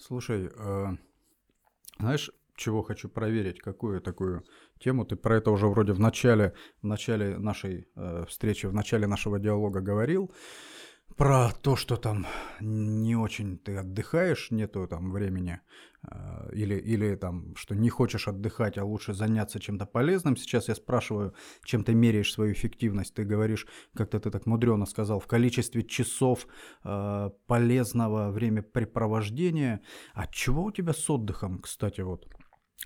Слушай, 0.00 0.50
э, 0.56 0.86
знаешь, 1.98 2.30
чего 2.56 2.82
хочу 2.82 3.10
проверить, 3.10 3.60
какую 3.60 4.00
такую 4.00 4.44
тему? 4.78 5.04
Ты 5.04 5.14
про 5.14 5.36
это 5.36 5.50
уже 5.50 5.66
вроде 5.66 5.92
в 5.92 6.00
начале, 6.00 6.54
в 6.80 6.86
начале 6.86 7.36
нашей 7.36 7.86
э, 7.94 8.24
встречи, 8.26 8.64
в 8.64 8.72
начале 8.72 9.06
нашего 9.06 9.38
диалога 9.38 9.80
говорил 9.80 10.32
про 11.16 11.50
то, 11.52 11.76
что 11.76 11.96
там 11.96 12.26
не 12.60 13.16
очень 13.16 13.58
ты 13.58 13.76
отдыхаешь, 13.76 14.50
нету 14.50 14.86
там 14.86 15.12
времени, 15.12 15.60
э, 16.02 16.50
или, 16.52 16.74
или 16.74 17.14
там, 17.16 17.54
что 17.56 17.74
не 17.74 17.90
хочешь 17.90 18.28
отдыхать, 18.28 18.78
а 18.78 18.84
лучше 18.84 19.12
заняться 19.12 19.60
чем-то 19.60 19.86
полезным. 19.86 20.36
Сейчас 20.36 20.68
я 20.68 20.74
спрашиваю, 20.74 21.34
чем 21.64 21.84
ты 21.84 21.94
меряешь 21.94 22.32
свою 22.32 22.52
эффективность. 22.52 23.14
Ты 23.14 23.24
говоришь, 23.24 23.66
как-то 23.94 24.18
ты 24.18 24.30
так 24.30 24.46
мудрено 24.46 24.86
сказал, 24.86 25.20
в 25.20 25.26
количестве 25.26 25.82
часов 25.82 26.46
э, 26.84 27.30
полезного 27.46 28.30
времяпрепровождения. 28.30 29.80
А 30.14 30.26
чего 30.26 30.64
у 30.64 30.72
тебя 30.72 30.92
с 30.92 31.10
отдыхом, 31.10 31.58
кстати, 31.58 32.00
вот? 32.00 32.26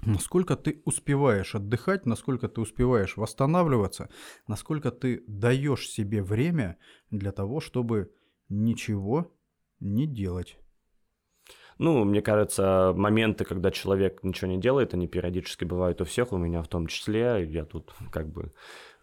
Насколько 0.02 0.56
ты 0.56 0.82
успеваешь 0.84 1.54
отдыхать, 1.54 2.04
насколько 2.04 2.48
ты 2.48 2.60
успеваешь 2.60 3.16
восстанавливаться, 3.16 4.10
насколько 4.46 4.90
ты 4.90 5.22
даешь 5.26 5.88
себе 5.88 6.22
время 6.22 6.78
для 7.10 7.32
того, 7.32 7.60
чтобы 7.60 8.12
ничего 8.48 9.32
не 9.80 10.06
делать. 10.06 10.58
Ну, 11.78 12.04
мне 12.04 12.22
кажется, 12.22 12.92
моменты, 12.94 13.44
когда 13.44 13.70
человек 13.70 14.22
ничего 14.22 14.50
не 14.50 14.60
делает, 14.60 14.94
они 14.94 15.08
периодически 15.08 15.64
бывают 15.64 16.00
у 16.00 16.04
всех, 16.04 16.32
у 16.32 16.36
меня 16.36 16.62
в 16.62 16.68
том 16.68 16.86
числе. 16.86 17.44
Я 17.48 17.64
тут 17.64 17.92
как 18.12 18.28
бы 18.28 18.52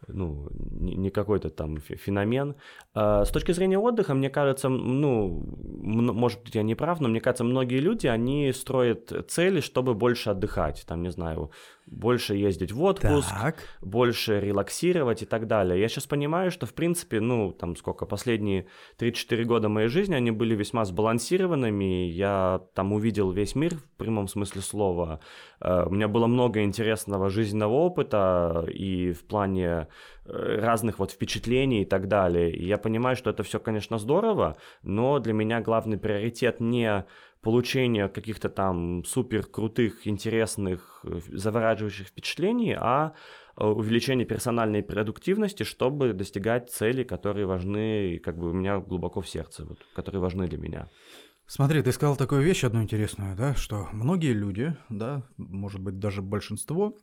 ну, 0.07 0.47
не 0.51 1.09
какой-то 1.09 1.49
там 1.49 1.77
феномен. 1.77 2.55
А, 2.93 3.23
с 3.25 3.31
точки 3.31 3.51
зрения 3.53 3.77
отдыха, 3.77 4.13
мне 4.13 4.29
кажется, 4.29 4.69
ну, 4.69 5.43
может 5.53 6.43
быть, 6.43 6.55
я 6.55 6.63
не 6.63 6.75
прав, 6.75 6.99
но 6.99 7.07
мне 7.07 7.21
кажется, 7.21 7.43
многие 7.43 7.79
люди, 7.79 8.07
они 8.07 8.51
строят 8.53 9.11
цели, 9.27 9.61
чтобы 9.61 9.93
больше 9.93 10.29
отдыхать, 10.31 10.83
там, 10.87 11.03
не 11.03 11.11
знаю, 11.11 11.51
больше 11.85 12.35
ездить 12.35 12.71
в 12.71 12.81
отпуск, 12.83 13.29
так. 13.29 13.55
больше 13.81 14.39
релаксировать 14.39 15.21
и 15.23 15.25
так 15.25 15.47
далее. 15.47 15.79
Я 15.79 15.89
сейчас 15.89 16.07
понимаю, 16.07 16.51
что, 16.51 16.65
в 16.65 16.73
принципе, 16.73 17.19
ну, 17.19 17.51
там, 17.51 17.75
сколько, 17.75 18.05
последние 18.05 18.67
3-4 18.99 19.43
года 19.43 19.69
моей 19.69 19.87
жизни, 19.87 20.15
они 20.15 20.31
были 20.31 20.55
весьма 20.55 20.85
сбалансированными, 20.85 22.07
я 22.07 22.61
там 22.73 22.93
увидел 22.93 23.31
весь 23.31 23.55
мир 23.55 23.75
в 23.75 23.97
прямом 23.97 24.27
смысле 24.27 24.61
слова, 24.61 25.19
а, 25.59 25.85
у 25.85 25.91
меня 25.91 26.07
было 26.07 26.27
много 26.27 26.63
интересного 26.63 27.29
жизненного 27.29 27.73
опыта 27.73 28.65
и 28.71 29.11
в 29.11 29.25
плане 29.25 29.87
Э, 30.23 30.59
разных 30.61 30.99
вот 30.99 31.11
впечатлений 31.11 31.81
и 31.81 31.85
так 31.85 32.07
далее. 32.07 32.51
И 32.51 32.65
я 32.65 32.77
понимаю, 32.77 33.15
что 33.15 33.31
это 33.31 33.41
все, 33.41 33.59
конечно, 33.59 33.97
здорово, 33.97 34.55
но 34.83 35.17
для 35.17 35.33
меня 35.33 35.61
главный 35.61 35.97
приоритет 35.97 36.59
не 36.59 37.05
получение 37.41 38.07
каких-то 38.07 38.49
там 38.49 39.03
супер 39.05 39.45
крутых, 39.45 40.07
интересных, 40.07 41.01
э, 41.03 41.19
завораживающих 41.31 42.07
впечатлений, 42.07 42.75
а 42.77 43.13
э, 43.57 43.65
увеличение 43.65 44.25
персональной 44.25 44.83
продуктивности, 44.83 45.63
чтобы 45.63 46.13
достигать 46.13 46.69
целей, 46.69 47.03
которые 47.03 47.45
важны, 47.45 48.19
как 48.23 48.37
бы 48.37 48.51
у 48.51 48.53
меня 48.53 48.79
глубоко 48.79 49.21
в 49.21 49.27
сердце, 49.27 49.65
вот, 49.65 49.79
которые 49.95 50.21
важны 50.21 50.47
для 50.47 50.57
меня. 50.57 50.89
Смотри, 51.47 51.81
ты 51.81 51.91
сказал 51.91 52.15
такую 52.15 52.43
вещь 52.43 52.63
одну 52.63 52.81
интересную, 52.81 53.35
да, 53.35 53.55
что 53.55 53.89
многие 53.91 54.33
люди, 54.33 54.77
да, 54.89 55.23
может 55.37 55.81
быть 55.81 55.99
даже 55.99 56.21
большинство, 56.21 56.95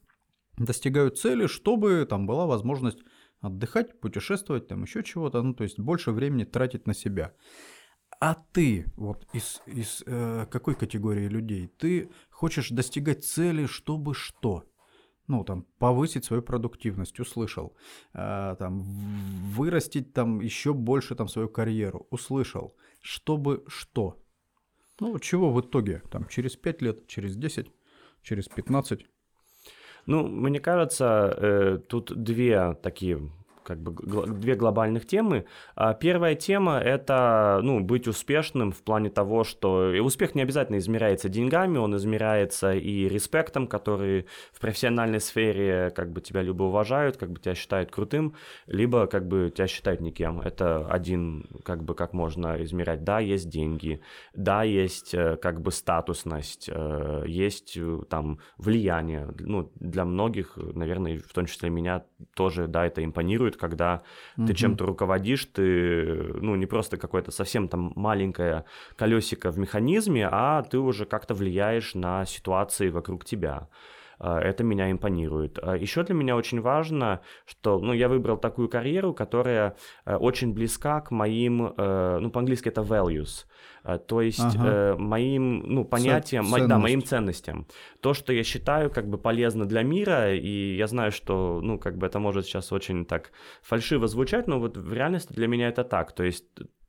достигают 0.57 1.19
цели, 1.19 1.47
чтобы 1.47 2.07
там 2.09 2.27
была 2.27 2.47
возможность 2.47 2.99
отдыхать, 3.41 4.01
путешествовать, 4.01 4.69
там 4.69 4.83
еще 4.83 5.03
чего-то, 5.03 5.43
ну 5.43 5.55
то 5.55 5.65
есть 5.65 5.79
больше 5.79 6.13
времени 6.13 6.45
тратить 6.45 6.87
на 6.87 6.95
себя. 6.95 7.35
А 8.21 8.35
ты, 8.35 8.87
вот 8.97 9.27
из, 9.33 9.63
из 9.67 10.03
э, 10.07 10.47
какой 10.51 10.75
категории 10.75 11.29
людей? 11.29 11.69
Ты 11.79 12.11
хочешь 12.31 12.71
достигать 12.71 13.25
цели, 13.25 13.67
чтобы 13.67 14.15
что? 14.15 14.65
ну, 15.29 15.45
там, 15.45 15.67
повысить 15.79 16.25
свою 16.25 16.43
продуктивность, 16.43 17.21
услышал, 17.21 17.77
э, 18.15 18.57
там, 18.59 18.81
вырастить 19.53 20.13
там 20.15 20.41
еще 20.41 20.73
больше 20.73 21.15
там 21.15 21.29
свою 21.29 21.49
карьеру, 21.49 22.07
услышал, 22.11 22.75
чтобы 23.03 23.63
что? 23.69 24.17
Ну, 25.01 25.19
чего 25.19 25.53
в 25.53 25.61
итоге, 25.61 26.03
там, 26.11 26.27
через 26.29 26.57
5 26.57 26.83
лет, 26.83 27.07
через 27.07 27.37
10, 27.37 27.71
через 28.23 28.49
15? 28.49 29.07
Ну, 30.07 30.27
мне 30.27 30.61
кажется, 30.61 31.35
э, 31.37 31.79
тут 31.87 32.11
две 32.17 32.73
такие 32.83 33.31
как 33.69 33.81
бы 33.81 33.93
две 34.27 34.55
глобальных 34.55 35.07
темы. 35.07 35.45
А 35.77 35.93
первая 35.93 36.35
тема— 36.35 36.79
это 36.85 37.61
ну, 37.63 37.81
быть 37.81 38.09
успешным 38.09 38.73
в 38.73 38.83
плане 38.83 39.11
того, 39.11 39.45
что 39.45 39.93
и 39.93 40.01
успех 40.01 40.35
не 40.35 40.41
обязательно 40.41 40.79
измеряется 40.79 41.29
деньгами, 41.29 41.77
он 41.77 41.95
измеряется 41.95 42.73
и 42.73 43.09
респектом, 43.09 43.67
который 43.67 44.27
в 44.53 44.61
профессиональной 44.61 45.21
сфере 45.21 45.93
как 45.95 46.11
бы 46.13 46.23
тебя 46.23 46.41
либо 46.41 46.63
уважают, 46.63 47.19
как 47.19 47.31
бы 47.31 47.41
тебя 47.41 47.55
считают 47.55 47.91
крутым, 47.91 48.35
либо 48.67 49.07
как 49.07 49.29
бы 49.29 49.53
тебя 49.55 49.67
считают 49.67 50.01
никем. 50.01 50.41
Это 50.41 50.87
один 50.87 51.45
как 51.63 51.85
бы 51.85 51.95
как 51.95 52.15
можно 52.15 52.63
измерять. 52.65 53.05
Да, 53.05 53.21
есть 53.21 53.51
деньги, 53.51 54.01
да, 54.35 54.63
есть 54.63 55.15
э, 55.15 55.37
как 55.37 55.61
бы 55.61 55.73
статусность, 55.73 56.71
э, 56.73 57.25
есть 57.27 57.77
э, 57.77 58.01
там 58.09 58.39
влияние. 58.57 59.29
Ну, 59.39 59.71
для 59.75 60.07
многих, 60.07 60.57
наверное, 60.57 61.19
в 61.19 61.35
том 61.35 61.45
числе 61.45 61.69
меня 61.69 62.05
тоже, 62.35 62.67
да, 62.67 62.87
это 62.87 63.05
импонирует, 63.05 63.58
когда 63.59 64.03
угу. 64.37 64.47
ты 64.47 64.55
чем-то 64.55 64.87
руководишь, 64.87 65.45
ты, 65.47 66.33
ну, 66.41 66.57
не 66.57 66.67
просто 66.67 66.97
какое-то 66.97 67.31
совсем 67.31 67.69
там 67.69 67.93
маленькое 67.97 68.65
колесико 68.97 69.51
в 69.51 69.59
механизме, 69.59 70.29
а 70.31 70.63
ты 70.63 70.79
уже 70.79 71.05
как-то 71.05 71.35
влияешь 71.35 71.95
на 71.95 72.25
ситуации 72.25 72.91
вокруг 72.91 73.25
тебя. 73.25 73.69
А, 74.19 74.41
это 74.41 74.65
меня 74.65 74.91
импонирует. 74.91 75.59
А 75.63 75.77
Еще 75.77 76.03
для 76.03 76.15
меня 76.15 76.37
очень 76.37 76.61
важно, 76.61 77.21
что 77.47 77.79
ну, 77.79 77.93
я 77.93 78.09
выбрал 78.09 78.37
такую 78.37 78.69
карьеру, 78.69 79.15
которая 79.15 79.77
э, 80.05 80.17
очень 80.17 80.53
близка 80.53 81.01
к 81.01 81.11
моим, 81.11 81.75
э, 81.77 82.19
ну, 82.21 82.31
по-английски 82.31 82.69
это 82.69 82.81
values, 82.81 83.47
э, 83.85 83.99
то 83.99 84.21
есть 84.21 84.57
ага. 84.57 84.97
моим 84.99 85.61
ну, 85.61 85.85
понятиям, 85.85 86.47
Ценность. 86.47 86.69
да, 86.69 86.79
моим 86.79 87.03
ценностям. 87.03 87.67
То, 88.01 88.15
что 88.15 88.33
я 88.33 88.43
считаю 88.43 88.91
как 88.91 89.09
бы 89.09 89.19
полезно 89.19 89.67
для 89.67 89.83
мира, 89.83 90.35
и 90.35 90.77
я 90.77 90.87
знаю, 90.87 91.13
что, 91.13 91.61
ну, 91.63 91.79
как 91.79 91.97
бы 91.97 92.07
это 92.07 92.19
может 92.19 92.47
сейчас 92.47 92.73
очень 92.73 93.05
так 93.05 93.31
фальшиво 93.63 94.09
звучать, 94.09 94.49
но 94.49 94.59
вот 94.59 94.77
в 94.77 94.93
реальности 94.93 95.33
для 95.33 95.47
меня 95.47 95.69
это 95.69 95.85
так. 95.85 96.13
То 96.13 96.25
есть 96.25 96.45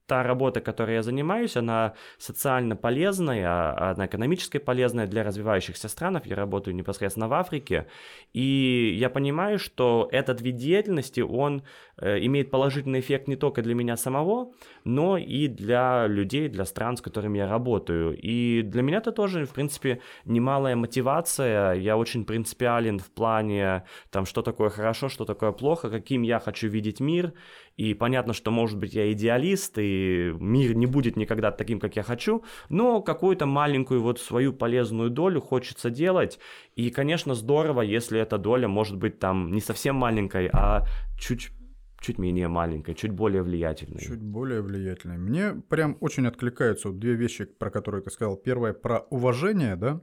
та 0.09 0.23
работа, 0.23 0.59
которой 0.59 0.95
я 0.95 1.03
занимаюсь, 1.03 1.55
она 1.55 1.93
социально 2.17 2.75
полезная, 2.75 3.91
она 3.91 4.07
экономически 4.07 4.57
полезная 4.57 5.05
для 5.07 5.23
развивающихся 5.23 5.87
стран. 5.87 6.19
Я 6.25 6.35
работаю 6.35 6.75
непосредственно 6.75 7.27
в 7.27 7.33
Африке. 7.33 7.85
И 8.33 8.97
я 8.99 9.09
понимаю, 9.09 9.59
что 9.59 10.09
этот 10.11 10.41
вид 10.41 10.57
деятельности, 10.57 11.21
он 11.21 11.61
э, 11.97 12.25
имеет 12.25 12.49
положительный 12.49 12.99
эффект 12.99 13.27
не 13.27 13.35
только 13.35 13.61
для 13.61 13.75
меня 13.75 13.97
самого, 13.97 14.51
но 14.83 15.17
и 15.17 15.47
для 15.47 16.07
людей, 16.07 16.49
для 16.49 16.65
стран, 16.65 16.97
с 16.97 17.01
которыми 17.01 17.37
я 17.37 17.47
работаю. 17.47 18.17
И 18.17 18.63
для 18.63 18.81
меня 18.81 18.97
это 18.97 19.11
тоже, 19.11 19.45
в 19.45 19.51
принципе, 19.51 20.01
немалая 20.25 20.75
мотивация. 20.75 21.73
Я 21.73 21.97
очень 21.97 22.25
принципиален 22.25 22.97
в 22.97 23.11
плане, 23.11 23.83
там, 24.09 24.25
что 24.25 24.41
такое 24.41 24.69
хорошо, 24.69 25.09
что 25.09 25.25
такое 25.25 25.51
плохо, 25.51 25.89
каким 25.89 26.23
я 26.23 26.39
хочу 26.39 26.67
видеть 26.67 26.99
мир. 26.99 27.33
И 27.79 27.93
понятно, 27.93 28.33
что, 28.33 28.51
может 28.51 28.77
быть, 28.77 28.93
я 28.93 29.09
идеалист, 29.13 29.77
и 29.77 30.33
мир 30.37 30.75
не 30.75 30.85
будет 30.85 31.15
никогда 31.15 31.49
таким, 31.49 31.79
как 31.79 31.95
я 31.95 32.03
хочу, 32.03 32.43
но 32.67 33.01
какую-то 33.01 33.45
маленькую 33.45 34.01
вот 34.01 34.19
свою 34.19 34.51
полезную 34.51 35.09
долю 35.09 35.39
хочется 35.39 35.89
делать. 35.89 36.39
И, 36.75 36.89
конечно, 36.89 37.35
здорово, 37.35 37.81
если 37.83 38.19
эта 38.19 38.37
доля 38.37 38.67
может 38.67 38.97
быть 38.97 39.19
там 39.19 39.53
не 39.53 39.61
совсем 39.61 39.95
маленькой, 39.95 40.49
а 40.51 40.83
чуть 41.17 41.51
чуть 42.01 42.17
менее 42.17 42.49
маленькой, 42.49 42.95
чуть 42.95 43.11
более 43.11 43.43
влиятельной. 43.43 44.01
Чуть 44.01 44.21
более 44.21 44.61
влиятельной. 44.61 45.17
Мне 45.17 45.53
прям 45.69 45.95
очень 46.01 46.27
откликаются 46.27 46.89
вот 46.89 46.99
две 46.99 47.13
вещи, 47.13 47.45
про 47.45 47.69
которые 47.71 48.01
ты 48.01 48.09
сказал. 48.09 48.35
Первое 48.35 48.73
про 48.73 49.05
уважение, 49.09 49.77
да, 49.77 50.01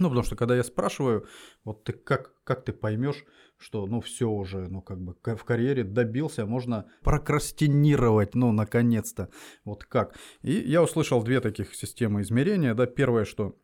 ну, 0.00 0.08
потому 0.08 0.24
что 0.24 0.34
когда 0.34 0.56
я 0.56 0.64
спрашиваю, 0.64 1.26
вот 1.62 1.84
ты 1.84 1.92
как, 1.92 2.34
как 2.42 2.64
ты 2.64 2.72
поймешь, 2.72 3.24
что 3.58 3.86
ну 3.86 4.00
все 4.00 4.28
уже, 4.28 4.68
ну 4.68 4.80
как 4.80 4.98
бы 5.00 5.14
в 5.14 5.44
карьере 5.44 5.84
добился, 5.84 6.46
можно 6.46 6.90
прокрастинировать, 7.02 8.34
ну 8.34 8.50
наконец-то. 8.50 9.28
Вот 9.64 9.84
как. 9.84 10.16
И 10.40 10.52
я 10.52 10.82
услышал 10.82 11.22
две 11.22 11.40
таких 11.40 11.74
системы 11.74 12.22
измерения. 12.22 12.74
Да, 12.74 12.86
первое, 12.86 13.26
что 13.26 13.58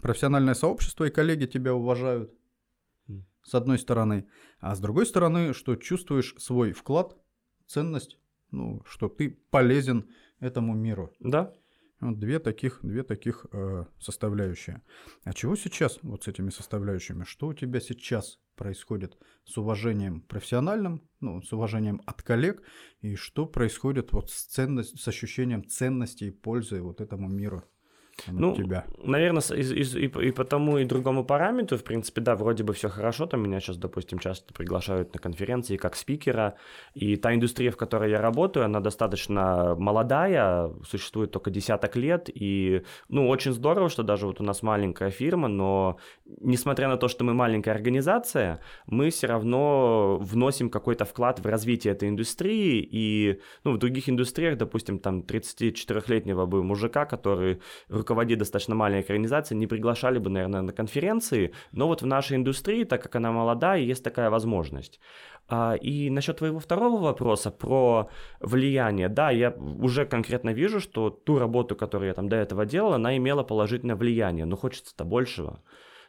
профессиональное 0.00 0.54
сообщество 0.54 1.04
и 1.04 1.10
коллеги 1.10 1.44
тебя 1.44 1.74
уважают, 1.74 2.32
с 3.42 3.54
одной 3.54 3.78
стороны, 3.78 4.26
а 4.58 4.74
с 4.74 4.80
другой 4.80 5.06
стороны, 5.06 5.52
что 5.52 5.76
чувствуешь 5.76 6.34
свой 6.38 6.72
вклад, 6.72 7.16
ценность, 7.66 8.18
ну, 8.50 8.82
что 8.86 9.08
ты 9.08 9.38
полезен 9.50 10.08
этому 10.40 10.74
миру. 10.74 11.12
Да. 11.20 11.52
Вот 12.00 12.18
две 12.18 12.38
таких, 12.38 12.80
две 12.82 13.02
таких 13.02 13.46
э, 13.52 13.84
составляющие. 13.98 14.82
А 15.24 15.32
чего 15.32 15.56
сейчас 15.56 15.98
вот 16.02 16.24
с 16.24 16.28
этими 16.28 16.50
составляющими? 16.50 17.24
Что 17.24 17.48
у 17.48 17.54
тебя 17.54 17.80
сейчас 17.80 18.38
происходит 18.54 19.16
с 19.44 19.56
уважением 19.56 20.20
профессиональным, 20.20 21.08
ну, 21.20 21.42
с 21.42 21.52
уважением 21.52 22.02
от 22.04 22.22
коллег, 22.22 22.62
и 23.00 23.14
что 23.14 23.46
происходит 23.46 24.12
вот 24.12 24.30
с, 24.30 24.44
ценность, 24.44 25.00
с 25.00 25.08
ощущением 25.08 25.66
ценности 25.66 26.24
и 26.24 26.30
пользы 26.30 26.82
вот 26.82 27.00
этому 27.00 27.28
миру? 27.28 27.64
Ну, 28.28 28.54
тебя? 28.54 28.84
Наверное, 29.02 29.42
из, 29.42 29.72
из, 29.72 29.94
и, 29.94 30.06
и 30.06 30.30
по 30.30 30.44
тому, 30.44 30.78
и 30.78 30.84
другому 30.84 31.24
параметру, 31.24 31.78
в 31.78 31.84
принципе, 31.84 32.20
да, 32.20 32.34
вроде 32.34 32.64
бы 32.64 32.72
все 32.72 32.88
хорошо. 32.88 33.26
Там 33.26 33.42
меня 33.42 33.60
сейчас, 33.60 33.76
допустим, 33.76 34.18
часто 34.18 34.52
приглашают 34.54 35.12
на 35.14 35.20
конференции 35.20 35.76
как 35.76 35.96
спикера. 35.96 36.54
И 36.94 37.16
та 37.16 37.34
индустрия, 37.34 37.70
в 37.70 37.76
которой 37.76 38.10
я 38.10 38.20
работаю, 38.20 38.64
она 38.64 38.80
достаточно 38.80 39.74
молодая, 39.78 40.70
существует 40.88 41.30
только 41.30 41.50
десяток 41.50 41.96
лет. 41.96 42.30
И, 42.32 42.82
ну, 43.08 43.28
очень 43.28 43.52
здорово, 43.52 43.88
что 43.88 44.02
даже 44.02 44.26
вот 44.26 44.40
у 44.40 44.44
нас 44.44 44.62
маленькая 44.62 45.10
фирма, 45.10 45.48
но 45.48 45.98
несмотря 46.40 46.88
на 46.88 46.96
то, 46.96 47.08
что 47.08 47.24
мы 47.24 47.34
маленькая 47.34 47.72
организация, 47.72 48.60
мы 48.86 49.10
все 49.10 49.26
равно 49.26 50.18
вносим 50.20 50.70
какой-то 50.70 51.04
вклад 51.04 51.40
в 51.40 51.46
развитие 51.46 51.92
этой 51.92 52.08
индустрии. 52.08 52.86
И, 52.90 53.40
ну, 53.64 53.72
в 53.72 53.78
других 53.78 54.08
индустриях, 54.08 54.56
допустим, 54.56 54.98
там 54.98 55.20
34-летнего 55.20 56.46
бы 56.46 56.62
мужика, 56.62 57.04
который 57.04 57.60
руководит 58.06 58.38
достаточно 58.38 58.74
маленькой 58.74 59.12
организацией, 59.12 59.58
не 59.58 59.66
приглашали 59.66 60.18
бы, 60.18 60.30
наверное, 60.30 60.62
на 60.62 60.72
конференции, 60.72 61.52
но 61.72 61.88
вот 61.88 62.02
в 62.02 62.06
нашей 62.06 62.36
индустрии, 62.36 62.84
так 62.84 63.02
как 63.02 63.16
она 63.16 63.32
молодая, 63.32 63.80
есть 63.80 64.04
такая 64.04 64.30
возможность. 64.30 65.00
А, 65.48 65.74
и 65.74 66.10
насчет 66.10 66.38
твоего 66.38 66.58
второго 66.58 67.02
вопроса 67.02 67.50
про 67.50 68.08
влияние, 68.40 69.08
да, 69.08 69.30
я 69.30 69.50
уже 69.50 70.06
конкретно 70.06 70.50
вижу, 70.50 70.80
что 70.80 71.10
ту 71.10 71.38
работу, 71.38 71.76
которую 71.76 72.08
я 72.08 72.14
там 72.14 72.28
до 72.28 72.36
этого 72.36 72.64
делал, 72.64 72.92
она 72.92 73.16
имела 73.16 73.42
положительное 73.42 73.96
влияние, 73.96 74.44
но 74.44 74.56
хочется-то 74.56 75.04
большего. 75.04 75.60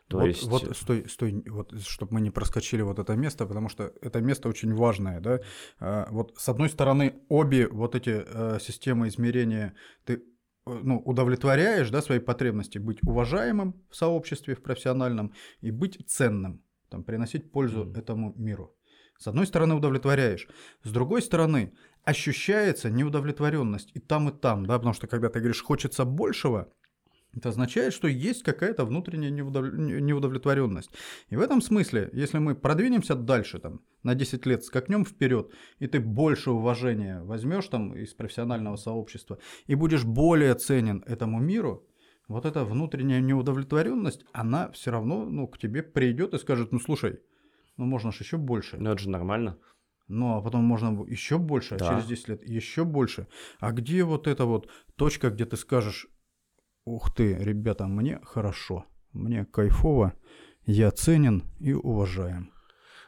То 0.07 0.19
вот, 0.19 0.27
есть... 0.27 0.47
вот 0.47 0.77
стой, 0.77 1.05
стой, 1.09 1.43
вот, 1.47 1.73
чтобы 1.81 2.13
мы 2.13 2.21
не 2.21 2.31
проскочили 2.31 2.81
вот 2.81 2.99
это 2.99 3.15
место, 3.15 3.45
потому 3.45 3.69
что 3.69 3.91
это 4.01 4.21
место 4.21 4.49
очень 4.49 4.73
важное, 4.73 5.19
да. 5.19 5.39
А, 5.79 6.07
вот 6.11 6.33
с 6.37 6.49
одной 6.49 6.69
стороны 6.69 7.13
обе 7.29 7.67
вот 7.67 7.95
эти 7.95 8.23
э, 8.25 8.59
системы 8.59 9.07
измерения 9.07 9.73
ты 10.05 10.23
ну, 10.67 10.99
удовлетворяешь 10.99 11.89
да, 11.89 12.01
свои 12.01 12.19
потребности 12.19 12.77
быть 12.77 12.99
уважаемым 13.03 13.81
в 13.89 13.95
сообществе, 13.95 14.55
в 14.55 14.61
профессиональном, 14.61 15.33
и 15.61 15.71
быть 15.71 15.97
ценным, 16.07 16.63
там, 16.89 17.03
приносить 17.03 17.51
пользу 17.51 17.85
mm. 17.85 17.99
этому 17.99 18.33
миру. 18.37 18.75
С 19.19 19.27
одной 19.27 19.47
стороны 19.47 19.75
удовлетворяешь, 19.75 20.47
с 20.83 20.91
другой 20.91 21.21
стороны 21.21 21.73
ощущается 22.03 22.89
неудовлетворенность 22.89 23.91
и 23.95 23.99
там, 23.99 24.29
и 24.29 24.31
там, 24.31 24.65
да, 24.65 24.77
потому 24.77 24.93
что 24.93 25.07
когда 25.07 25.29
ты 25.29 25.39
говоришь 25.39 25.63
хочется 25.63 26.05
большего, 26.05 26.71
это 27.37 27.49
означает, 27.49 27.93
что 27.93 28.07
есть 28.07 28.43
какая-то 28.43 28.83
внутренняя 28.85 29.29
неудовлетворенность. 29.29 30.89
И 31.29 31.35
в 31.35 31.41
этом 31.41 31.61
смысле, 31.61 32.09
если 32.13 32.39
мы 32.39 32.55
продвинемся 32.55 33.15
дальше, 33.15 33.59
там, 33.59 33.81
на 34.03 34.15
10 34.15 34.45
лет 34.45 34.63
скакнем 34.63 35.05
вперед, 35.05 35.51
и 35.79 35.87
ты 35.87 35.99
больше 35.99 36.51
уважения 36.51 37.21
возьмешь 37.21 37.67
там 37.67 37.95
из 37.95 38.13
профессионального 38.13 38.75
сообщества, 38.75 39.37
и 39.67 39.75
будешь 39.75 40.03
более 40.03 40.55
ценен 40.55 41.03
этому 41.05 41.39
миру, 41.39 41.87
вот 42.27 42.45
эта 42.45 42.65
внутренняя 42.65 43.21
неудовлетворенность, 43.21 44.25
она 44.33 44.71
все 44.71 44.91
равно 44.91 45.25
ну, 45.25 45.47
к 45.47 45.57
тебе 45.57 45.83
придет 45.83 46.33
и 46.33 46.39
скажет, 46.39 46.71
ну 46.71 46.79
слушай, 46.79 47.19
ну 47.77 47.85
можно 47.85 48.11
же 48.11 48.23
еще 48.23 48.37
больше. 48.37 48.77
Ну 48.77 48.91
это 48.91 49.01
же 49.01 49.09
нормально. 49.09 49.57
Ну, 50.07 50.37
а 50.37 50.41
потом 50.41 50.63
можно 50.63 51.05
еще 51.05 51.37
больше, 51.37 51.75
а 51.75 51.77
да. 51.77 51.89
через 51.89 52.05
10 52.05 52.27
лет 52.29 52.47
еще 52.47 52.85
больше. 52.85 53.27
А 53.59 53.71
где 53.73 54.03
вот 54.03 54.27
эта 54.27 54.45
вот 54.45 54.69
точка, 54.95 55.29
где 55.29 55.45
ты 55.45 55.57
скажешь, 55.57 56.07
Ух 56.87 57.11
ты, 57.13 57.33
ребята, 57.33 57.85
мне 57.85 58.21
хорошо, 58.23 58.85
мне 59.11 59.43
кайфово, 59.43 60.13
я 60.65 60.89
ценен 60.91 61.43
и 61.59 61.73
уважаем. 61.73 62.53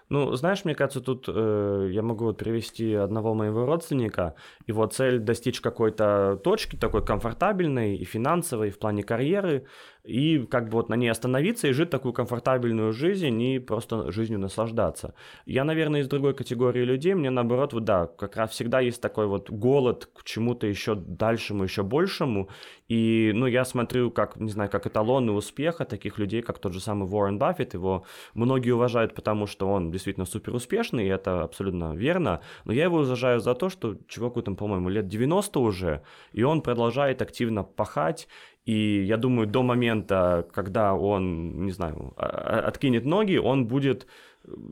Ну, 0.09 0.33
знаешь, 0.35 0.65
мне 0.65 0.73
кажется, 0.73 1.01
тут 1.01 1.25
э, 1.27 1.89
я 1.91 2.01
могу 2.01 2.25
вот 2.25 2.37
привести 2.39 2.95
одного 2.95 3.35
моего 3.35 3.65
родственника. 3.65 4.33
Его 4.65 4.87
цель 4.87 5.19
достичь 5.19 5.61
какой-то 5.61 6.39
точки 6.43 6.75
такой 6.75 7.05
комфортабельной 7.05 7.95
и 7.95 8.05
финансовой 8.05 8.71
в 8.71 8.79
плане 8.79 9.03
карьеры, 9.03 9.67
и 10.03 10.39
как 10.39 10.69
бы 10.69 10.77
вот 10.77 10.89
на 10.89 10.95
ней 10.95 11.09
остановиться 11.09 11.67
и 11.67 11.73
жить 11.73 11.91
такую 11.91 12.13
комфортабельную 12.13 12.93
жизнь 12.93 13.39
и 13.39 13.59
просто 13.59 14.11
жизнью 14.11 14.39
наслаждаться. 14.39 15.13
Я, 15.45 15.63
наверное, 15.63 16.01
из 16.01 16.07
другой 16.07 16.33
категории 16.33 16.83
людей, 16.83 17.13
мне 17.13 17.29
наоборот, 17.29 17.73
вот 17.73 17.83
да, 17.83 18.07
как 18.07 18.35
раз 18.35 18.51
всегда 18.51 18.79
есть 18.79 19.01
такой 19.01 19.27
вот 19.27 19.51
голод 19.51 20.09
к 20.11 20.23
чему-то 20.23 20.65
еще 20.65 20.95
дальшему, 20.95 21.63
еще 21.63 21.83
большему, 21.83 22.49
и, 22.87 23.31
ну, 23.35 23.45
я 23.45 23.65
смотрю, 23.65 24.09
как, 24.09 24.37
не 24.37 24.49
знаю, 24.49 24.71
как 24.71 24.87
эталоны 24.87 25.31
успеха 25.31 25.85
таких 25.85 26.17
людей, 26.17 26.41
как 26.41 26.57
тот 26.57 26.73
же 26.73 26.79
самый 26.79 27.07
Уоррен 27.07 27.37
Баффет, 27.37 27.75
его 27.75 28.05
многие 28.33 28.71
уважают, 28.71 29.13
потому 29.13 29.45
что 29.45 29.67
он 29.67 29.91
действительно 29.99 30.25
супер 30.25 30.55
успешный, 30.55 31.05
и 31.05 31.09
это 31.09 31.43
абсолютно 31.43 31.95
верно, 31.95 32.41
но 32.65 32.73
я 32.73 32.85
его 32.85 32.99
уважаю 32.99 33.39
за 33.39 33.53
то, 33.53 33.69
что 33.69 33.97
чуваку 34.07 34.41
там, 34.41 34.55
по-моему, 34.55 34.89
лет 34.89 35.07
90 35.07 35.59
уже, 35.59 36.01
и 36.31 36.43
он 36.43 36.61
продолжает 36.61 37.21
активно 37.21 37.63
пахать, 37.63 38.27
и 38.65 39.03
я 39.03 39.17
думаю, 39.17 39.47
до 39.47 39.63
момента, 39.63 40.47
когда 40.53 40.93
он, 40.93 41.65
не 41.65 41.71
знаю, 41.71 42.13
а, 42.17 42.25
а, 42.25 42.67
откинет 42.67 43.05
ноги, 43.05 43.37
он 43.37 43.67
будет 43.67 44.07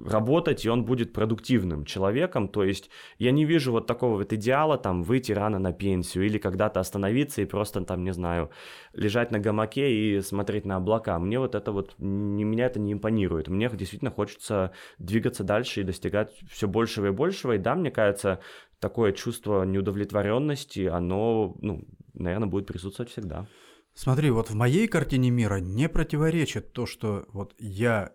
работать, 0.06 0.66
и 0.66 0.70
он 0.70 0.86
будет 0.86 1.14
продуктивным 1.14 1.86
человеком. 1.86 2.48
То 2.48 2.64
есть 2.64 2.90
я 3.18 3.32
не 3.32 3.46
вижу 3.46 3.72
вот 3.72 3.86
такого 3.86 4.18
вот 4.18 4.34
идеала, 4.34 4.78
там, 4.78 5.04
выйти 5.04 5.32
рано 5.32 5.60
на 5.60 5.74
пенсию 5.74 6.26
или 6.26 6.38
когда-то 6.38 6.80
остановиться 6.80 7.42
и 7.42 7.46
просто, 7.46 7.82
там, 7.82 8.04
не 8.04 8.14
знаю, 8.14 8.50
лежать 8.94 9.32
на 9.32 9.40
гамаке 9.40 9.92
и 9.92 10.22
смотреть 10.22 10.66
на 10.66 10.78
облака. 10.78 11.20
Мне 11.20 11.40
вот 11.40 11.56
это 11.56 11.72
вот, 11.72 11.96
не, 12.00 12.44
меня 12.44 12.66
это 12.66 12.80
не 12.80 12.94
импонирует. 12.94 13.48
Мне 13.48 13.70
действительно 13.70 14.12
хочется 14.12 14.72
двигаться 14.98 15.44
дальше 15.44 15.82
и 15.82 15.84
достигать 15.84 16.32
все 16.50 16.68
большего 16.68 17.08
и 17.08 17.12
большего. 17.12 17.54
И 17.54 17.58
да, 17.58 17.76
мне 17.76 17.92
кажется, 17.92 18.40
такое 18.80 19.12
чувство 19.12 19.64
неудовлетворенности, 19.64 20.86
оно, 20.86 21.56
ну, 21.62 21.84
наверное, 22.14 22.48
будет 22.48 22.68
присутствовать 22.68 23.12
всегда. 23.12 23.48
Смотри, 23.94 24.30
вот 24.30 24.52
в 24.52 24.54
моей 24.54 24.88
картине 24.88 25.32
мира 25.32 25.56
не 25.56 25.90
противоречит 25.90 26.72
то, 26.72 26.86
что 26.86 27.26
вот 27.30 27.56
я 27.58 28.12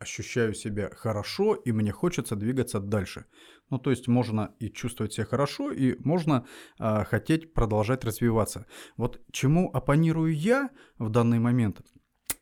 ощущаю 0.00 0.54
себя 0.54 0.90
хорошо, 0.96 1.54
и 1.54 1.72
мне 1.72 1.92
хочется 1.92 2.34
двигаться 2.34 2.80
дальше. 2.80 3.26
Ну, 3.68 3.78
то 3.78 3.90
есть 3.90 4.08
можно 4.08 4.54
и 4.58 4.70
чувствовать 4.70 5.12
себя 5.12 5.26
хорошо, 5.26 5.70
и 5.70 5.96
можно 6.02 6.46
э, 6.78 7.04
хотеть 7.04 7.52
продолжать 7.52 8.04
развиваться. 8.04 8.66
Вот 8.96 9.20
чему 9.30 9.70
оппонирую 9.72 10.34
я 10.34 10.70
в 10.98 11.10
данный 11.10 11.38
момент, 11.38 11.82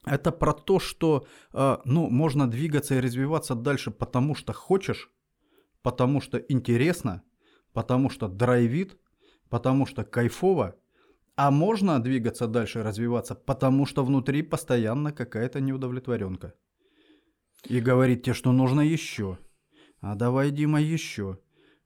это 0.07 0.31
про 0.31 0.53
то, 0.53 0.79
что, 0.79 1.27
э, 1.53 1.79
ну, 1.85 2.09
можно 2.09 2.49
двигаться 2.49 2.94
и 2.94 3.01
развиваться 3.01 3.57
дальше, 3.57 3.90
потому 3.90 4.37
что 4.37 4.53
хочешь, 4.53 5.11
потому 5.83 6.21
что 6.21 6.38
интересно, 6.38 7.23
потому 7.73 8.09
что 8.09 8.29
драйвит, 8.29 8.97
потому 9.51 9.85
что 9.85 10.05
кайфово, 10.05 10.77
а 11.35 11.51
можно 11.51 12.01
двигаться 12.01 12.47
дальше, 12.47 12.85
развиваться, 12.85 13.35
потому 13.35 13.85
что 13.85 14.05
внутри 14.05 14.42
постоянно 14.42 15.12
какая-то 15.12 15.61
неудовлетворенка. 15.61 16.55
И 17.64 17.81
говорить 17.81 18.23
тебе, 18.23 18.35
что 18.35 18.53
нужно 18.53 18.81
еще. 18.81 19.38
А 20.01 20.14
давай, 20.14 20.51
Дима, 20.51 20.81
еще. 20.81 21.38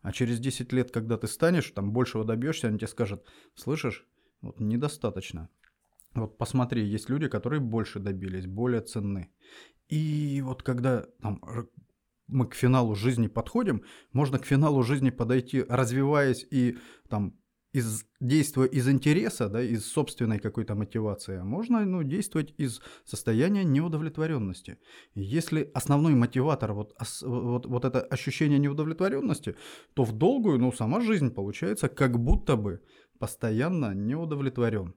А 0.03 0.13
через 0.13 0.39
10 0.41 0.73
лет, 0.73 0.91
когда 0.91 1.17
ты 1.17 1.29
станешь, 1.29 1.71
там 1.71 1.93
большего 1.93 2.25
добьешься, 2.25 2.69
они 2.69 2.79
тебе 2.79 2.89
скажут, 2.89 3.25
слышишь, 3.55 4.07
вот 4.41 4.61
недостаточно. 4.61 5.49
Вот 6.15 6.37
посмотри, 6.37 6.85
есть 6.85 7.09
люди, 7.09 7.29
которые 7.29 7.61
больше 7.61 8.01
добились, 8.01 8.47
более 8.47 8.83
ценны. 8.83 9.31
И 9.89 10.43
вот 10.45 10.63
когда 10.63 11.07
там, 11.23 11.41
мы 12.27 12.49
к 12.49 12.55
финалу 12.55 12.95
жизни 12.95 13.29
подходим, 13.29 13.85
можно 14.13 14.39
к 14.39 14.45
финалу 14.45 14.83
жизни 14.83 15.11
подойти, 15.11 15.65
развиваясь 15.69 16.47
и 16.51 16.79
там 17.09 17.39
из, 17.73 18.05
действуя 18.21 18.67
из 18.67 18.89
интереса, 18.89 19.49
да, 19.49 19.63
из 19.63 19.87
собственной 19.87 20.39
какой-то 20.39 20.75
мотивации, 20.75 21.39
а 21.39 21.45
можно 21.45 21.85
ну, 21.85 22.03
действовать 22.03 22.55
из 22.59 22.81
состояния 23.05 23.65
неудовлетворенности. 23.65 24.79
Если 25.15 25.71
основной 25.75 26.15
мотиватор 26.15 26.73
вот, 26.73 26.95
вот, 27.23 27.67
вот 27.67 27.85
это 27.85 28.01
ощущение 28.01 28.59
неудовлетворенности, 28.59 29.57
то 29.95 30.05
в 30.05 30.13
долгую, 30.13 30.59
ну, 30.59 30.73
сама 30.73 31.01
жизнь 31.01 31.31
получается 31.31 31.89
как 31.89 32.19
будто 32.19 32.57
бы 32.57 32.81
постоянно 33.19 33.95
неудовлетворен. 33.95 34.95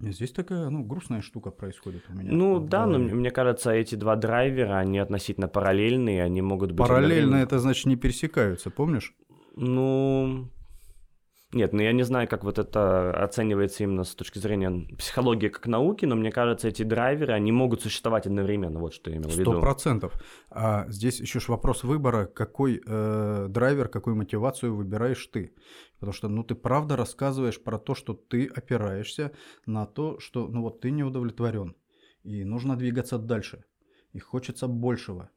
Здесь 0.00 0.32
такая, 0.32 0.68
ну, 0.68 0.84
грустная 0.84 1.22
штука 1.22 1.50
происходит 1.50 2.02
у 2.10 2.12
меня. 2.12 2.32
Ну 2.32 2.60
да, 2.60 2.84
но 2.84 2.98
мне 2.98 3.30
кажется, 3.30 3.70
эти 3.70 3.94
два 3.94 4.16
драйвера, 4.16 4.78
они 4.78 4.98
относительно 4.98 5.48
параллельные, 5.48 6.22
они 6.22 6.42
могут 6.42 6.72
быть... 6.72 6.78
Параллельно 6.78 7.36
это 7.36 7.58
значит 7.58 7.86
не 7.86 7.96
пересекаются, 7.96 8.70
помнишь? 8.70 9.14
Ну, 9.56 10.50
нет, 11.54 11.72
ну 11.72 11.82
я 11.82 11.92
не 11.92 12.02
знаю, 12.02 12.28
как 12.28 12.44
вот 12.44 12.58
это 12.58 13.10
оценивается 13.12 13.84
именно 13.84 14.04
с 14.04 14.14
точки 14.14 14.38
зрения 14.38 14.86
психологии 14.96 15.48
как 15.48 15.66
науки, 15.66 16.04
но 16.04 16.16
мне 16.16 16.30
кажется, 16.30 16.68
эти 16.68 16.82
драйверы, 16.82 17.32
они 17.32 17.52
могут 17.52 17.82
существовать 17.82 18.26
одновременно, 18.26 18.80
вот 18.80 18.94
что 18.94 19.10
я 19.10 19.16
имел 19.16 19.30
в 19.30 19.36
виду. 19.36 19.52
Сто 19.52 19.60
процентов. 19.60 20.12
А 20.50 20.86
здесь 20.88 21.20
еще 21.20 21.40
ж 21.40 21.48
вопрос 21.48 21.84
выбора, 21.84 22.26
какой 22.26 22.82
э, 22.84 23.46
драйвер, 23.48 23.88
какую 23.88 24.16
мотивацию 24.16 24.74
выбираешь 24.74 25.26
ты. 25.26 25.54
Потому 25.98 26.12
что, 26.12 26.28
ну, 26.28 26.42
ты 26.42 26.54
правда 26.54 26.96
рассказываешь 26.96 27.62
про 27.62 27.78
то, 27.78 27.94
что 27.94 28.14
ты 28.14 28.46
опираешься 28.46 29.32
на 29.64 29.86
то, 29.86 30.18
что, 30.18 30.48
ну, 30.48 30.62
вот 30.62 30.80
ты 30.80 30.90
не 30.90 31.04
удовлетворен. 31.04 31.76
И 32.24 32.44
нужно 32.44 32.76
двигаться 32.76 33.18
дальше. 33.18 33.64
И 34.12 34.18
хочется 34.18 34.68
большего. 34.68 35.30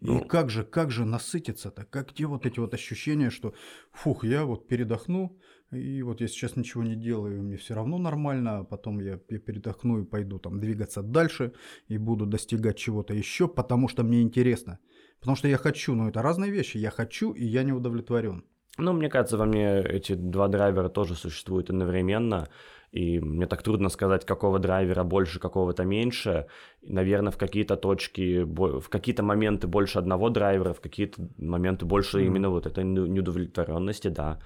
Ну, 0.00 0.20
и 0.20 0.28
как 0.28 0.50
же, 0.50 0.64
как 0.64 0.90
же 0.90 1.04
насытиться-то? 1.04 1.84
Как 1.84 2.12
те 2.12 2.26
вот 2.26 2.46
эти 2.46 2.58
вот 2.60 2.74
ощущения, 2.74 3.30
что, 3.30 3.54
фух, 3.92 4.24
я 4.24 4.44
вот 4.44 4.68
передохну, 4.68 5.38
и 5.72 6.02
вот 6.02 6.20
я 6.20 6.28
сейчас 6.28 6.56
ничего 6.56 6.82
не 6.82 6.96
делаю, 6.96 7.42
мне 7.42 7.56
все 7.56 7.74
равно 7.74 7.98
нормально, 7.98 8.58
а 8.58 8.64
потом 8.64 9.00
я, 9.00 9.20
я 9.28 9.38
передохну 9.38 10.02
и 10.02 10.04
пойду 10.04 10.38
там 10.38 10.60
двигаться 10.60 11.02
дальше, 11.02 11.52
и 11.88 11.98
буду 11.98 12.26
достигать 12.26 12.76
чего-то 12.76 13.14
еще, 13.14 13.48
потому 13.48 13.88
что 13.88 14.02
мне 14.02 14.22
интересно. 14.22 14.78
Потому 15.20 15.36
что 15.36 15.48
я 15.48 15.56
хочу, 15.56 15.94
но 15.94 16.08
это 16.08 16.22
разные 16.22 16.50
вещи. 16.50 16.76
Я 16.78 16.90
хочу, 16.90 17.32
и 17.32 17.44
я 17.44 17.62
не 17.62 17.72
удовлетворен. 17.72 18.44
Ну, 18.78 18.92
мне 18.92 19.08
кажется, 19.08 19.38
во 19.38 19.46
мне 19.46 19.80
эти 19.80 20.14
два 20.14 20.48
драйвера 20.48 20.88
тоже 20.88 21.14
существуют 21.14 21.70
одновременно. 21.70 22.48
И 22.96 23.20
мне 23.20 23.46
так 23.46 23.62
трудно 23.62 23.90
сказать, 23.90 24.24
какого 24.24 24.58
драйвера 24.58 25.04
больше, 25.04 25.38
какого-то 25.38 25.84
меньше. 25.84 26.46
И, 26.80 26.92
наверное, 26.92 27.30
в 27.30 27.36
какие-то 27.36 27.76
точки, 27.76 28.42
в 28.44 28.88
какие-то 28.88 29.22
моменты 29.22 29.66
больше 29.66 29.98
одного 29.98 30.30
драйвера, 30.30 30.72
в 30.72 30.80
какие-то 30.80 31.28
моменты 31.38 31.84
больше 31.84 32.18
mm. 32.18 32.26
именно 32.26 32.48
вот 32.48 32.66
этой 32.66 32.84
неудовлетворенности, 32.84 34.08
да. 34.08 34.38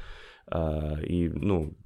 А, 0.47 0.99
и, 1.01 1.29
ну, 1.29 1.77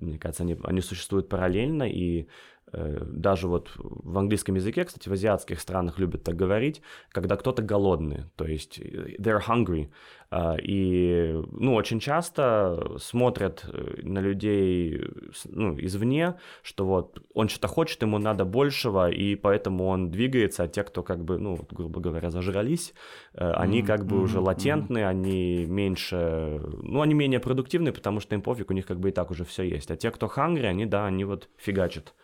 мне 0.00 0.18
кажется, 0.18 0.42
они, 0.42 0.56
они 0.64 0.82
существуют 0.82 1.28
параллельно, 1.28 1.84
и 1.88 2.26
даже 2.72 3.48
вот 3.48 3.70
в 3.76 4.18
английском 4.18 4.54
языке, 4.54 4.84
кстати, 4.84 5.08
в 5.08 5.12
азиатских 5.12 5.60
странах 5.60 5.98
любят 5.98 6.22
так 6.22 6.36
говорить, 6.36 6.82
когда 7.10 7.36
кто-то 7.36 7.62
голодный, 7.62 8.24
то 8.36 8.46
есть 8.46 8.78
э, 8.78 9.16
they're 9.18 9.40
hungry. 9.46 9.88
А, 10.32 10.56
и, 10.62 11.42
ну, 11.50 11.74
очень 11.74 11.98
часто 11.98 12.96
смотрят 12.98 13.64
э, 13.66 14.02
на 14.02 14.20
людей 14.20 15.02
ну, 15.46 15.76
извне, 15.80 16.36
что 16.62 16.86
вот 16.86 17.20
он 17.34 17.48
что-то 17.48 17.66
хочет, 17.66 18.00
ему 18.02 18.18
надо 18.18 18.44
большего, 18.44 19.10
и 19.10 19.34
поэтому 19.34 19.88
он 19.88 20.10
двигается, 20.10 20.62
а 20.62 20.68
те, 20.68 20.84
кто 20.84 21.02
как 21.02 21.24
бы, 21.24 21.38
ну, 21.38 21.58
грубо 21.70 22.00
говоря, 22.00 22.30
зажрались, 22.30 22.94
они 23.34 23.80
mm-hmm. 23.80 23.86
как 23.86 24.06
бы 24.06 24.16
mm-hmm. 24.16 24.22
уже 24.22 24.38
латентны, 24.38 24.98
mm-hmm. 24.98 25.08
они 25.08 25.66
меньше, 25.66 26.60
ну, 26.82 27.00
они 27.00 27.14
менее 27.14 27.40
продуктивны, 27.40 27.92
потому 27.92 28.20
что 28.20 28.36
им 28.36 28.42
пофиг, 28.42 28.70
у 28.70 28.74
них 28.74 28.86
как 28.86 29.00
бы 29.00 29.08
и 29.08 29.12
так 29.12 29.32
уже 29.32 29.44
все 29.44 29.64
есть. 29.64 29.90
А 29.90 29.96
те, 29.96 30.12
кто 30.12 30.26
hungry, 30.26 30.66
они, 30.66 30.86
да, 30.86 31.06
они 31.06 31.24
вот 31.24 31.48
фигачат. 31.56 32.14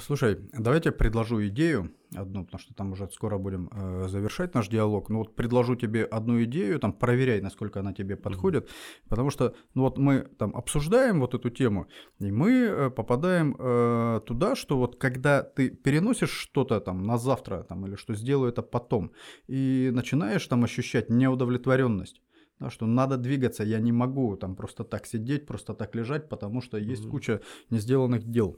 Слушай, 0.00 0.38
давайте 0.58 0.90
предложу 0.90 1.46
идею 1.48 1.92
одну, 2.14 2.44
потому 2.44 2.60
что 2.60 2.74
там 2.74 2.92
уже 2.92 3.08
скоро 3.10 3.38
будем 3.38 3.68
э, 3.72 4.08
завершать 4.08 4.54
наш 4.54 4.68
диалог. 4.68 5.10
Ну 5.10 5.18
вот 5.18 5.36
предложу 5.36 5.76
тебе 5.76 6.04
одну 6.04 6.42
идею, 6.44 6.78
там 6.78 6.92
проверяй, 6.92 7.42
насколько 7.42 7.80
она 7.80 7.92
тебе 7.92 8.16
подходит, 8.16 8.64
mm-hmm. 8.64 9.08
потому 9.08 9.30
что 9.30 9.54
ну 9.74 9.82
вот 9.82 9.98
мы 9.98 10.20
там 10.38 10.56
обсуждаем 10.56 11.20
вот 11.20 11.34
эту 11.34 11.50
тему, 11.50 11.88
и 12.20 12.30
мы 12.30 12.52
э, 12.52 12.90
попадаем 12.90 13.54
э, 13.58 14.20
туда, 14.26 14.56
что 14.56 14.78
вот 14.78 14.96
когда 14.96 15.42
ты 15.42 15.68
переносишь 15.68 16.30
что-то 16.30 16.80
там 16.80 17.04
на 17.04 17.18
завтра 17.18 17.62
там 17.62 17.86
или 17.86 17.96
что 17.96 18.14
сделаю 18.14 18.50
это 18.50 18.62
потом, 18.62 19.12
и 19.46 19.90
начинаешь 19.92 20.46
там 20.46 20.64
ощущать 20.64 21.10
неудовлетворенность 21.10 22.22
да, 22.60 22.70
что 22.70 22.86
надо 22.86 23.16
двигаться, 23.16 23.64
я 23.64 23.80
не 23.80 23.92
могу 23.92 24.36
там 24.36 24.54
просто 24.54 24.84
так 24.84 25.06
сидеть, 25.06 25.46
просто 25.46 25.74
так 25.74 25.94
лежать, 25.96 26.28
потому 26.28 26.62
что 26.62 26.78
есть 26.78 27.04
mm-hmm. 27.04 27.10
куча 27.10 27.40
не 27.70 27.78
сделанных 27.78 28.24
дел. 28.30 28.56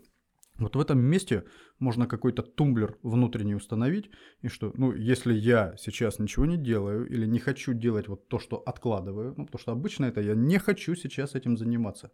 Вот 0.58 0.76
в 0.76 0.80
этом 0.80 1.00
месте 1.00 1.44
можно 1.80 2.06
какой-то 2.06 2.42
тумблер 2.42 2.96
внутренний 3.02 3.56
установить, 3.56 4.10
и 4.40 4.48
что, 4.48 4.72
ну, 4.76 4.92
если 4.92 5.34
я 5.34 5.74
сейчас 5.76 6.20
ничего 6.20 6.46
не 6.46 6.56
делаю 6.56 7.08
или 7.08 7.26
не 7.26 7.40
хочу 7.40 7.72
делать 7.72 8.06
вот 8.06 8.28
то, 8.28 8.38
что 8.38 8.56
откладываю, 8.58 9.34
ну, 9.36 9.46
потому 9.46 9.60
что 9.60 9.72
обычно 9.72 10.04
это 10.04 10.20
я 10.20 10.34
не 10.34 10.58
хочу 10.58 10.94
сейчас 10.94 11.34
этим 11.34 11.56
заниматься. 11.56 12.12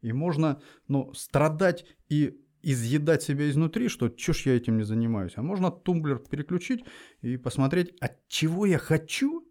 И 0.00 0.12
можно, 0.12 0.62
ну, 0.88 1.12
страдать 1.12 1.84
и 2.08 2.40
изъедать 2.62 3.22
себя 3.22 3.50
изнутри, 3.50 3.88
что 3.88 4.08
ж 4.08 4.46
я 4.46 4.56
этим 4.56 4.78
не 4.78 4.84
занимаюсь. 4.84 5.34
А 5.36 5.42
можно 5.42 5.70
тумблер 5.70 6.18
переключить 6.18 6.84
и 7.20 7.36
посмотреть, 7.36 7.94
от 8.00 8.26
чего 8.28 8.64
я 8.64 8.78
хочу 8.78 9.46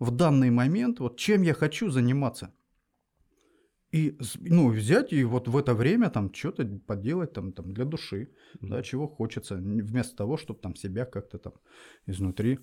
в 0.00 0.10
данный 0.10 0.50
момент, 0.50 0.98
вот 0.98 1.16
чем 1.16 1.42
я 1.42 1.54
хочу 1.54 1.90
заниматься. 1.90 2.52
И 3.92 4.18
ну, 4.40 4.70
взять 4.70 5.12
и 5.12 5.22
вот 5.22 5.48
в 5.48 5.56
это 5.56 5.74
время 5.74 6.08
там 6.08 6.32
что-то 6.32 6.64
поделать 6.86 7.34
там, 7.34 7.52
там 7.52 7.74
для 7.74 7.84
души, 7.84 8.30
mm-hmm. 8.54 8.68
да, 8.68 8.82
чего 8.82 9.06
хочется, 9.06 9.56
вместо 9.56 10.16
того, 10.16 10.38
чтобы 10.38 10.60
там 10.60 10.74
себя 10.74 11.04
как-то 11.04 11.38
там 11.38 11.52
изнутри 12.06 12.58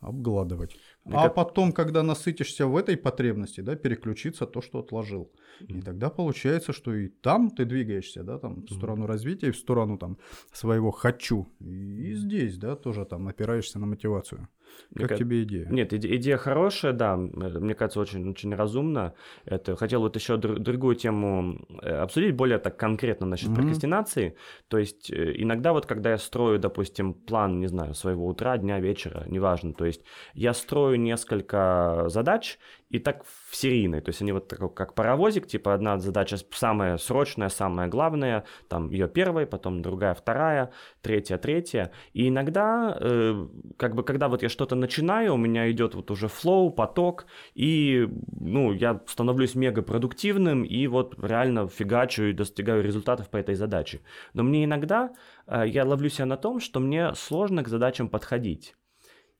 обгладывать. 0.00 0.76
Мне 1.04 1.16
а 1.16 1.22
как... 1.22 1.34
потом, 1.34 1.72
когда 1.72 2.02
насытишься 2.02 2.66
в 2.66 2.76
этой 2.76 2.98
потребности, 2.98 3.62
да, 3.62 3.76
переключиться 3.76 4.46
то, 4.46 4.60
что 4.60 4.80
отложил. 4.80 5.32
Mm-hmm. 5.60 5.78
И 5.78 5.82
тогда 5.82 6.10
получается, 6.10 6.74
что 6.74 6.94
и 6.94 7.08
там 7.08 7.50
ты 7.50 7.64
двигаешься, 7.64 8.22
да, 8.22 8.38
там 8.38 8.66
в 8.66 8.74
сторону 8.74 9.04
mm-hmm. 9.04 9.08
развития, 9.08 9.48
и 9.48 9.52
в 9.52 9.56
сторону 9.56 9.96
там 9.96 10.18
своего 10.52 10.90
хочу. 10.90 11.48
И 11.60 12.12
здесь, 12.12 12.58
да, 12.58 12.76
тоже 12.76 13.06
там 13.06 13.26
опираешься 13.28 13.78
на 13.78 13.86
мотивацию. 13.86 14.48
Как 14.94 15.10
мне 15.10 15.18
тебе 15.18 15.42
идея? 15.42 15.66
Нет, 15.70 15.92
иде- 15.92 16.16
идея 16.16 16.36
хорошая, 16.36 16.92
да, 16.92 17.16
мне 17.16 17.74
кажется, 17.74 18.00
очень, 18.00 18.30
очень 18.30 18.54
разумно. 18.54 19.14
Это 19.44 19.76
хотел 19.76 20.00
вот 20.00 20.16
еще 20.16 20.36
др- 20.36 20.58
другую 20.58 20.94
тему 20.96 21.66
э, 21.82 21.90
обсудить, 21.90 22.34
более 22.34 22.58
так 22.58 22.76
конкретно 22.76 23.26
насчет 23.26 23.48
mm-hmm. 23.48 23.54
прокрастинации. 23.54 24.36
То 24.68 24.78
есть 24.78 25.10
э, 25.10 25.34
иногда 25.36 25.72
вот 25.72 25.86
когда 25.86 26.10
я 26.10 26.18
строю, 26.18 26.58
допустим, 26.58 27.14
план, 27.14 27.60
не 27.60 27.66
знаю, 27.66 27.94
своего 27.94 28.26
утра, 28.26 28.56
дня, 28.58 28.80
вечера, 28.80 29.24
неважно, 29.26 29.74
то 29.74 29.84
есть 29.84 30.02
я 30.34 30.54
строю 30.54 31.00
несколько 31.00 32.04
задач, 32.08 32.58
и 32.90 32.98
так 32.98 33.24
в 33.24 33.56
серийной, 33.56 34.00
то 34.00 34.10
есть 34.10 34.22
они 34.22 34.32
вот 34.32 34.48
такой, 34.48 34.72
как 34.72 34.94
паровозик, 34.94 35.46
типа 35.46 35.74
одна 35.74 35.98
задача 35.98 36.36
самая 36.52 36.96
срочная, 36.98 37.48
самая 37.48 37.88
главная, 37.88 38.44
там 38.68 38.90
ее 38.90 39.08
первая, 39.08 39.46
потом 39.46 39.82
другая, 39.82 40.14
вторая, 40.14 40.70
третья, 41.02 41.38
третья, 41.38 41.90
и 42.12 42.28
иногда, 42.28 42.96
э, 43.00 43.48
как 43.76 43.94
бы, 43.94 44.04
когда 44.04 44.28
вот 44.28 44.42
я 44.42 44.48
что-то 44.48 44.76
начинаю, 44.76 45.34
у 45.34 45.36
меня 45.36 45.70
идет 45.70 45.94
вот 45.94 46.10
уже 46.10 46.28
флоу, 46.28 46.70
поток, 46.70 47.26
и, 47.54 48.08
ну, 48.38 48.72
я 48.72 49.00
становлюсь 49.06 49.54
мега 49.54 49.82
продуктивным, 49.82 50.62
и 50.62 50.86
вот 50.86 51.16
реально 51.22 51.68
фигачу 51.68 52.24
и 52.24 52.32
достигаю 52.32 52.82
результатов 52.82 53.28
по 53.30 53.36
этой 53.36 53.54
задаче. 53.54 54.00
Но 54.34 54.42
мне 54.42 54.64
иногда, 54.64 55.10
э, 55.46 55.64
я 55.66 55.84
ловлю 55.84 56.10
себя 56.10 56.26
на 56.26 56.36
том, 56.36 56.60
что 56.60 56.80
мне 56.80 57.14
сложно 57.14 57.62
к 57.62 57.68
задачам 57.68 58.08
подходить. 58.08 58.74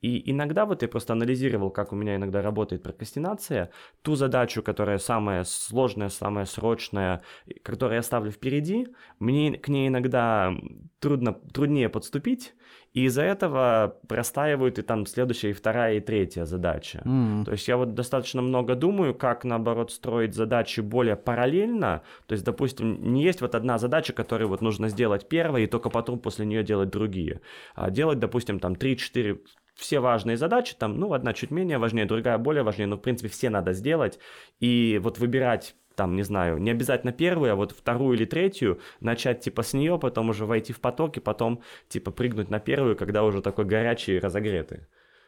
И 0.04 0.30
иногда 0.30 0.66
вот 0.66 0.82
я 0.82 0.88
просто 0.88 1.14
анализировал, 1.14 1.70
как 1.70 1.90
у 1.90 1.96
меня 1.96 2.16
иногда 2.16 2.42
работает 2.42 2.82
прокрастинация, 2.82 3.70
ту 4.02 4.16
задачу, 4.16 4.62
которая 4.62 4.98
самая 4.98 5.44
сложная, 5.44 6.10
самая 6.10 6.44
срочная, 6.44 7.22
которую 7.62 7.96
я 7.96 8.02
ставлю 8.02 8.30
впереди, 8.30 8.88
мне 9.18 9.56
к 9.56 9.68
ней 9.68 9.88
иногда 9.88 10.52
трудно, 10.98 11.32
труднее 11.32 11.88
подступить, 11.88 12.54
и 12.92 13.04
из-за 13.06 13.22
этого 13.22 13.98
простаивают 14.06 14.78
и 14.78 14.82
там 14.82 15.06
следующая, 15.06 15.50
и 15.50 15.52
вторая, 15.54 15.94
и 15.94 16.00
третья 16.00 16.44
задача. 16.44 17.00
Mm. 17.06 17.44
То 17.46 17.52
есть 17.52 17.66
я 17.66 17.78
вот 17.78 17.94
достаточно 17.94 18.42
много 18.42 18.74
думаю, 18.74 19.14
как, 19.14 19.44
наоборот, 19.44 19.90
строить 19.90 20.34
задачи 20.34 20.80
более 20.80 21.16
параллельно. 21.16 22.02
То 22.26 22.34
есть, 22.34 22.44
допустим, 22.44 23.14
не 23.14 23.22
есть 23.24 23.40
вот 23.40 23.54
одна 23.54 23.78
задача, 23.78 24.12
которую 24.12 24.48
вот 24.48 24.60
нужно 24.60 24.88
сделать 24.88 25.30
первой, 25.30 25.64
и 25.64 25.66
только 25.66 25.88
потом 25.88 26.18
после 26.18 26.44
нее 26.44 26.62
делать 26.62 26.90
другие. 26.90 27.40
А 27.74 27.90
делать, 27.90 28.18
допустим, 28.18 28.60
там 28.60 28.74
3-4 28.74 29.38
все 29.74 30.00
важные 30.00 30.36
задачи, 30.36 30.74
там, 30.78 30.98
ну, 30.98 31.12
одна 31.12 31.32
чуть 31.32 31.50
менее 31.50 31.78
важнее, 31.78 32.06
другая 32.06 32.38
более 32.38 32.62
важнее, 32.62 32.86
но, 32.86 32.96
в 32.96 33.00
принципе, 33.00 33.28
все 33.28 33.50
надо 33.50 33.72
сделать. 33.72 34.18
И 34.60 35.00
вот 35.02 35.18
выбирать 35.18 35.74
там, 35.96 36.16
не 36.16 36.22
знаю, 36.22 36.58
не 36.58 36.70
обязательно 36.70 37.12
первую, 37.12 37.52
а 37.52 37.54
вот 37.54 37.72
вторую 37.72 38.16
или 38.16 38.24
третью, 38.24 38.80
начать 39.00 39.40
типа 39.40 39.62
с 39.62 39.74
нее, 39.74 39.98
потом 39.98 40.30
уже 40.30 40.44
войти 40.44 40.72
в 40.72 40.80
поток 40.80 41.16
и 41.16 41.20
потом 41.20 41.62
типа 41.88 42.10
прыгнуть 42.10 42.50
на 42.50 42.58
первую, 42.58 42.96
когда 42.96 43.22
уже 43.22 43.42
такой 43.42 43.64
горячий, 43.64 44.18
разогретый. 44.18 44.86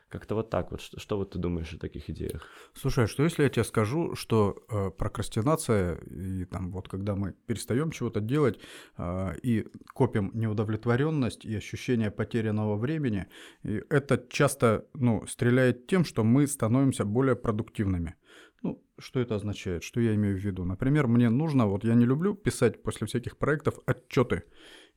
Как-то 0.09 0.37
вот 0.37 0.51
так 0.51 0.71
вот. 0.71 0.81
Что, 0.81 1.01
что 1.01 1.17
вот 1.17 1.31
ты 1.31 1.39
думаешь 1.39 1.73
о 1.73 1.79
таких 1.79 2.09
идеях? 2.11 2.49
Слушай, 2.75 3.05
а 3.05 3.07
что 3.09 3.25
если 3.25 3.43
я 3.43 3.49
тебе 3.49 3.65
скажу, 3.65 4.15
что 4.15 4.65
э, 4.71 4.91
прокрастинация, 4.91 5.97
и 5.97 6.45
там 6.45 6.71
вот 6.71 6.89
когда 6.89 7.17
мы 7.17 7.33
перестаем 7.47 7.91
чего-то 7.91 8.21
делать 8.21 8.61
э, 8.99 9.35
и 9.43 9.67
копим 9.95 10.31
неудовлетворенность 10.35 11.45
и 11.45 11.57
ощущение 11.57 12.13
потерянного 12.13 12.77
времени, 12.77 13.27
и 13.65 13.83
это 13.91 14.25
часто 14.31 14.87
ну, 14.95 15.27
стреляет 15.27 15.89
тем, 15.89 16.05
что 16.05 16.23
мы 16.23 16.47
становимся 16.47 17.05
более 17.05 17.35
продуктивными. 17.35 18.15
Ну, 18.63 18.83
что 18.99 19.21
это 19.21 19.35
означает? 19.35 19.83
Что 19.83 20.01
я 20.01 20.15
имею 20.15 20.37
в 20.37 20.41
виду? 20.41 20.65
Например, 20.65 21.09
мне 21.09 21.31
нужно, 21.31 21.67
вот 21.67 21.85
я 21.85 21.95
не 21.95 22.05
люблю 22.05 22.35
писать 22.35 22.83
после 22.83 23.07
всяких 23.07 23.39
проектов 23.39 23.75
отчеты 23.87 24.45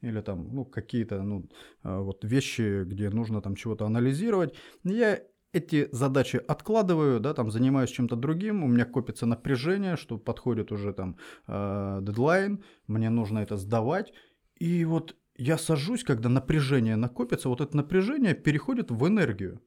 или 0.02 0.22
там, 0.22 0.54
ну, 0.54 0.66
какие-то, 0.66 1.22
ну, 1.22 1.50
а, 1.84 2.00
вот 2.00 2.24
вещи, 2.24 2.84
где 2.84 3.10
нужно 3.10 3.42
там 3.42 3.56
чего-то 3.56 3.86
анализировать. 3.86 4.54
Я 4.84 5.20
эти 5.52 5.90
задачи 5.92 6.38
откладываю, 6.48 7.20
да, 7.20 7.34
там 7.34 7.52
занимаюсь 7.52 7.90
чем-то 7.90 8.16
другим, 8.16 8.64
у 8.64 8.68
меня 8.68 8.86
копится 8.86 9.26
напряжение, 9.26 9.98
что 9.98 10.18
подходит 10.18 10.72
уже 10.72 10.94
там 10.94 11.18
э, 11.48 12.00
дедлайн, 12.02 12.64
мне 12.88 13.10
нужно 13.10 13.40
это 13.40 13.58
сдавать, 13.58 14.14
и 14.60 14.86
вот 14.86 15.16
я 15.38 15.58
сажусь, 15.58 16.04
когда 16.04 16.30
напряжение 16.30 16.98
накопится, 16.98 17.50
вот 17.50 17.62
это 17.62 17.76
напряжение 17.76 18.36
переходит 18.36 18.92
в 18.92 19.08
энергию. 19.08 19.62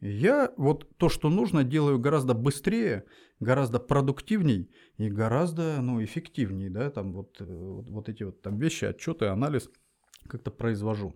Я 0.00 0.52
вот 0.56 0.96
то, 0.96 1.08
что 1.08 1.28
нужно, 1.28 1.64
делаю 1.64 1.98
гораздо 1.98 2.34
быстрее, 2.34 3.04
гораздо 3.40 3.80
продуктивней 3.80 4.70
и 4.96 5.10
гораздо 5.10 5.80
ну, 5.80 6.02
эффективнее. 6.04 6.70
Да? 6.70 6.90
Там 6.90 7.12
вот, 7.12 7.40
вот, 7.40 7.88
вот 7.88 8.08
эти 8.08 8.22
вот 8.22 8.40
там 8.40 8.58
вещи, 8.58 8.84
отчеты, 8.84 9.26
анализ 9.26 9.68
как-то 10.28 10.50
произвожу. 10.50 11.14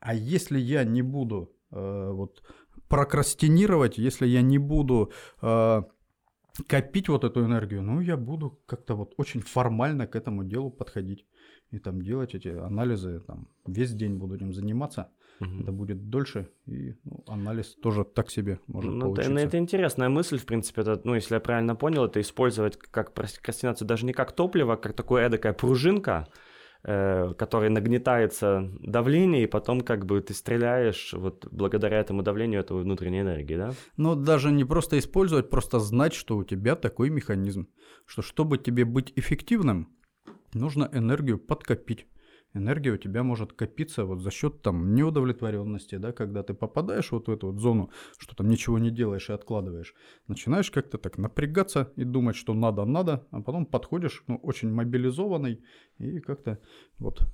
А 0.00 0.14
если 0.14 0.58
я 0.58 0.84
не 0.84 1.02
буду 1.02 1.54
э, 1.70 2.10
вот, 2.12 2.42
прокрастинировать, 2.88 3.98
если 3.98 4.26
я 4.26 4.40
не 4.40 4.58
буду 4.58 5.12
э, 5.42 5.82
копить 6.66 7.08
вот 7.08 7.24
эту 7.24 7.44
энергию, 7.44 7.82
ну, 7.82 8.00
я 8.00 8.16
буду 8.16 8.58
как-то 8.66 8.94
вот 8.94 9.14
очень 9.18 9.40
формально 9.40 10.06
к 10.06 10.16
этому 10.16 10.44
делу 10.44 10.70
подходить 10.70 11.26
и 11.70 11.78
там 11.78 12.00
делать 12.00 12.34
эти 12.34 12.48
анализы, 12.48 13.20
там 13.26 13.48
весь 13.66 13.92
день 13.92 14.16
буду 14.16 14.36
этим 14.36 14.54
заниматься– 14.54 15.10
Угу. 15.40 15.62
Это 15.62 15.72
будет 15.72 16.10
дольше, 16.10 16.48
и 16.66 16.94
ну, 17.04 17.24
анализ 17.26 17.74
тоже 17.82 18.04
так 18.04 18.30
себе 18.30 18.60
может 18.66 18.92
ну, 18.92 19.00
получиться. 19.00 19.32
Это, 19.32 19.40
это 19.40 19.58
интересная 19.58 20.08
мысль, 20.08 20.38
в 20.38 20.46
принципе, 20.46 20.82
это, 20.82 21.00
ну, 21.04 21.14
если 21.14 21.34
я 21.34 21.40
правильно 21.40 21.74
понял, 21.74 22.04
это 22.04 22.20
использовать 22.20 22.76
как 22.76 23.14
прокрастинацию 23.14 23.88
даже 23.88 24.06
не 24.06 24.12
как 24.12 24.32
топливо, 24.32 24.74
а 24.74 24.76
как 24.76 24.94
такая 24.94 25.26
эдакая 25.26 25.52
пружинка, 25.52 26.28
э, 26.84 27.34
которой 27.36 27.68
нагнетается 27.68 28.70
давление, 28.80 29.42
и 29.42 29.46
потом 29.46 29.80
как 29.80 30.06
бы 30.06 30.20
ты 30.20 30.34
стреляешь 30.34 31.12
вот 31.12 31.48
благодаря 31.50 31.98
этому 31.98 32.22
давлению 32.22 32.60
этого 32.60 32.78
внутренней 32.78 33.22
энергии, 33.22 33.56
да? 33.56 33.72
Ну, 33.96 34.14
даже 34.14 34.52
не 34.52 34.64
просто 34.64 34.98
использовать, 34.98 35.50
просто 35.50 35.80
знать, 35.80 36.14
что 36.14 36.36
у 36.36 36.44
тебя 36.44 36.76
такой 36.76 37.10
механизм, 37.10 37.66
что 38.06 38.22
чтобы 38.22 38.58
тебе 38.58 38.84
быть 38.84 39.12
эффективным, 39.16 39.88
нужно 40.52 40.88
энергию 40.92 41.38
подкопить 41.38 42.06
энергия 42.54 42.92
у 42.92 42.96
тебя 42.96 43.22
может 43.22 43.52
копиться 43.52 44.04
вот 44.04 44.20
за 44.20 44.30
счет 44.30 44.62
там 44.62 44.94
неудовлетворенности, 44.94 45.96
да, 45.96 46.12
когда 46.12 46.42
ты 46.42 46.54
попадаешь 46.54 47.12
вот 47.12 47.28
в 47.28 47.30
эту 47.30 47.48
вот 47.48 47.60
зону, 47.60 47.90
что 48.18 48.34
там 48.34 48.48
ничего 48.48 48.78
не 48.78 48.90
делаешь 48.90 49.28
и 49.28 49.32
откладываешь, 49.32 49.94
начинаешь 50.28 50.70
как-то 50.70 50.98
так 50.98 51.18
напрягаться 51.18 51.92
и 51.96 52.04
думать, 52.04 52.36
что 52.36 52.54
надо, 52.54 52.84
надо, 52.84 53.26
а 53.30 53.42
потом 53.42 53.66
подходишь, 53.66 54.22
ну, 54.26 54.36
очень 54.36 54.72
мобилизованный 54.72 55.62
и 55.98 56.20
как-то 56.20 56.60
вот 56.98 57.28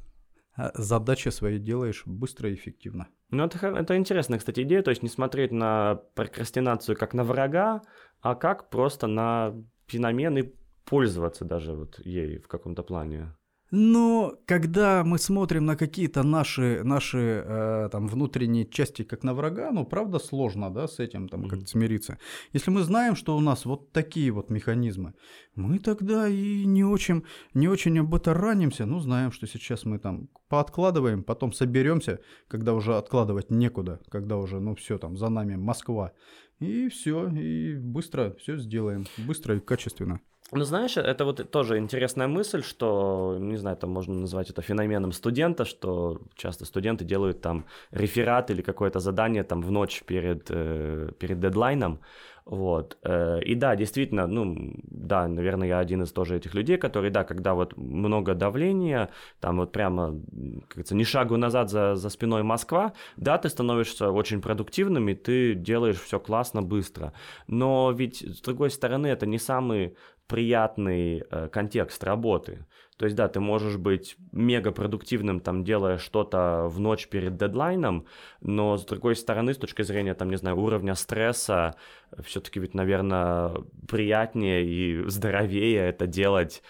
а, 0.56 0.72
задачи 0.74 1.28
свои 1.28 1.59
делаешь 1.59 2.02
быстро 2.06 2.50
и 2.50 2.54
эффективно. 2.54 3.09
Ну, 3.30 3.44
это, 3.44 3.66
это 3.66 3.96
интересная, 3.96 4.38
кстати, 4.38 4.62
идея, 4.62 4.83
то 4.83 4.90
есть 4.90 5.02
не 5.02 5.09
смотреть 5.09 5.52
на 5.52 5.96
прокрастинацию 6.14 6.96
как 6.96 7.14
на 7.14 7.24
врага, 7.24 7.83
а 8.20 8.35
как 8.35 8.70
просто 8.70 9.06
на 9.06 9.54
феномен 9.87 10.38
и 10.38 10.52
пользоваться 10.85 11.44
даже 11.44 11.72
вот 11.72 12.00
ей 12.00 12.38
в 12.38 12.48
каком-то 12.48 12.83
плане. 12.83 13.35
Но 13.70 14.37
когда 14.46 15.04
мы 15.04 15.18
смотрим 15.18 15.64
на 15.64 15.76
какие-то 15.76 16.24
наши, 16.24 16.83
наши 16.83 17.44
э, 17.46 17.88
там, 17.92 18.09
внутренние 18.09 18.66
части 18.66 19.02
как 19.02 19.22
на 19.22 19.33
врага, 19.33 19.70
ну, 19.70 19.87
правда, 19.87 20.18
сложно, 20.18 20.70
да, 20.70 20.88
с 20.88 20.98
этим 20.98 21.28
там 21.28 21.44
mm-hmm. 21.44 21.48
как-то 21.48 21.66
смириться. 21.66 22.18
Если 22.52 22.70
мы 22.72 22.83
знаем, 22.83 23.14
что 23.14 23.37
у 23.37 23.40
нас 23.40 23.64
вот 23.64 23.92
такие 23.92 24.33
вот 24.33 24.50
механизмы, 24.50 25.14
мы 25.54 25.78
тогда 25.78 26.26
и 26.26 26.64
не 26.64 26.85
очень, 26.85 27.22
не 27.54 27.68
очень 27.68 27.98
об 28.00 28.12
этом 28.12 28.35
ранимся, 28.35 28.87
ну, 28.87 28.98
знаем, 28.98 29.30
что 29.30 29.46
сейчас 29.46 29.85
мы 29.85 30.00
там 30.00 30.28
пооткладываем, 30.48 31.22
потом 31.22 31.52
соберемся, 31.52 32.18
когда 32.48 32.74
уже 32.74 32.96
откладывать 32.96 33.50
некуда, 33.50 34.00
когда 34.11 34.37
уже, 34.37 34.59
ну, 34.59 34.74
все 34.74 34.98
там, 34.98 35.16
за 35.16 35.28
нами 35.28 35.54
Москва, 35.54 36.12
и 36.59 36.88
все, 36.88 37.28
и 37.28 37.76
быстро 37.76 38.35
все 38.40 38.56
сделаем, 38.59 39.06
быстро 39.26 39.56
и 39.56 39.61
качественно. 39.61 40.20
Ну, 40.52 40.64
знаешь, 40.64 40.96
это 40.96 41.24
вот 41.24 41.48
тоже 41.50 41.78
интересная 41.78 42.26
мысль, 42.26 42.62
что, 42.64 43.36
не 43.38 43.56
знаю, 43.56 43.76
там 43.76 43.90
можно 43.90 44.14
назвать 44.14 44.50
это 44.50 44.62
феноменом 44.62 45.12
студента, 45.12 45.64
что 45.64 46.20
часто 46.34 46.64
студенты 46.64 47.04
делают 47.04 47.40
там 47.40 47.66
реферат 47.92 48.50
или 48.50 48.60
какое-то 48.60 48.98
задание 48.98 49.44
там 49.44 49.62
в 49.62 49.70
ночь 49.70 50.02
перед, 50.04 50.46
э, 50.50 51.12
перед 51.20 51.38
дедлайном, 51.38 52.00
Вот. 52.46 52.98
Э, 53.04 53.40
и 53.42 53.54
да, 53.54 53.76
действительно, 53.76 54.26
ну, 54.26 54.72
да, 54.90 55.28
наверное, 55.28 55.68
я 55.68 55.78
один 55.78 56.02
из 56.02 56.10
тоже 56.12 56.36
этих 56.36 56.54
людей, 56.54 56.78
которые, 56.78 57.12
да, 57.12 57.22
когда 57.22 57.54
вот 57.54 57.76
много 57.76 58.34
давления, 58.34 59.10
там 59.40 59.58
вот 59.58 59.70
прямо, 59.72 60.06
как 60.06 60.68
говорится, 60.70 60.96
ни 60.96 61.04
шагу 61.04 61.36
назад 61.36 61.70
за, 61.70 61.94
за 61.94 62.08
спиной 62.10 62.42
Москва, 62.42 62.92
да, 63.16 63.38
ты 63.38 63.48
становишься 63.50 64.10
очень 64.10 64.40
продуктивным, 64.40 65.08
и 65.08 65.14
ты 65.14 65.54
делаешь 65.54 66.00
все 66.00 66.18
классно, 66.18 66.62
быстро. 66.62 67.12
Но 67.46 67.92
ведь, 67.92 68.22
с 68.22 68.40
другой 68.40 68.70
стороны, 68.70 69.06
это 69.06 69.26
не 69.26 69.38
самый 69.38 69.94
приятный 70.30 71.24
э, 71.28 71.48
контекст 71.48 72.04
работы. 72.04 72.64
То 72.96 73.06
есть, 73.06 73.16
да, 73.16 73.28
ты 73.28 73.40
можешь 73.40 73.76
быть 73.78 74.16
мега 74.30 74.70
продуктивным, 74.70 75.40
там, 75.40 75.64
делая 75.64 75.98
что-то 75.98 76.68
в 76.68 76.78
ночь 76.78 77.08
перед 77.08 77.36
дедлайном, 77.36 78.06
но 78.40 78.76
с 78.76 78.84
другой 78.84 79.16
стороны, 79.16 79.54
с 79.54 79.58
точки 79.58 79.82
зрения, 79.82 80.14
там, 80.14 80.30
не 80.30 80.36
знаю, 80.36 80.56
уровня 80.56 80.94
стресса, 80.94 81.74
все-таки 82.22 82.60
ведь, 82.60 82.74
наверное, 82.74 83.54
приятнее 83.88 84.64
и 84.64 85.02
здоровее 85.08 85.88
это 85.88 86.06
делать 86.06 86.62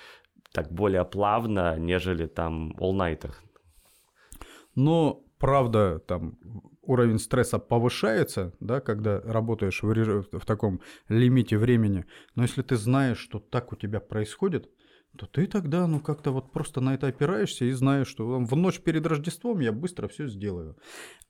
так 0.53 0.73
более 0.73 1.05
плавно, 1.05 1.77
нежели 1.79 2.27
там 2.27 2.73
all-nighter. 2.79 3.33
Но, 4.75 5.23
правда, 5.39 5.99
там 5.99 6.39
уровень 6.83 7.19
стресса 7.19 7.59
повышается, 7.59 8.53
да, 8.61 8.81
когда 8.81 9.21
работаешь 9.21 9.83
в, 9.83 10.39
в 10.39 10.47
таком 10.47 10.81
лимите 11.09 11.59
времени, 11.59 12.07
но 12.35 12.43
если 12.43 12.63
ты 12.63 12.77
знаешь, 12.77 13.19
что 13.19 13.39
так 13.39 13.73
у 13.73 13.77
тебя 13.77 14.01
происходит, 14.01 14.71
то 15.17 15.27
ты 15.27 15.47
тогда, 15.47 15.87
ну, 15.87 16.01
как-то 16.01 16.31
вот 16.31 16.53
просто 16.53 16.81
на 16.81 16.95
это 16.95 17.09
опираешься 17.09 17.65
и 17.65 17.73
знаешь, 17.73 18.07
что 18.07 18.39
в 18.39 18.57
ночь 18.57 18.81
перед 18.81 19.07
Рождеством 19.07 19.61
я 19.61 19.73
быстро 19.73 20.07
все 20.09 20.29
сделаю. 20.29 20.77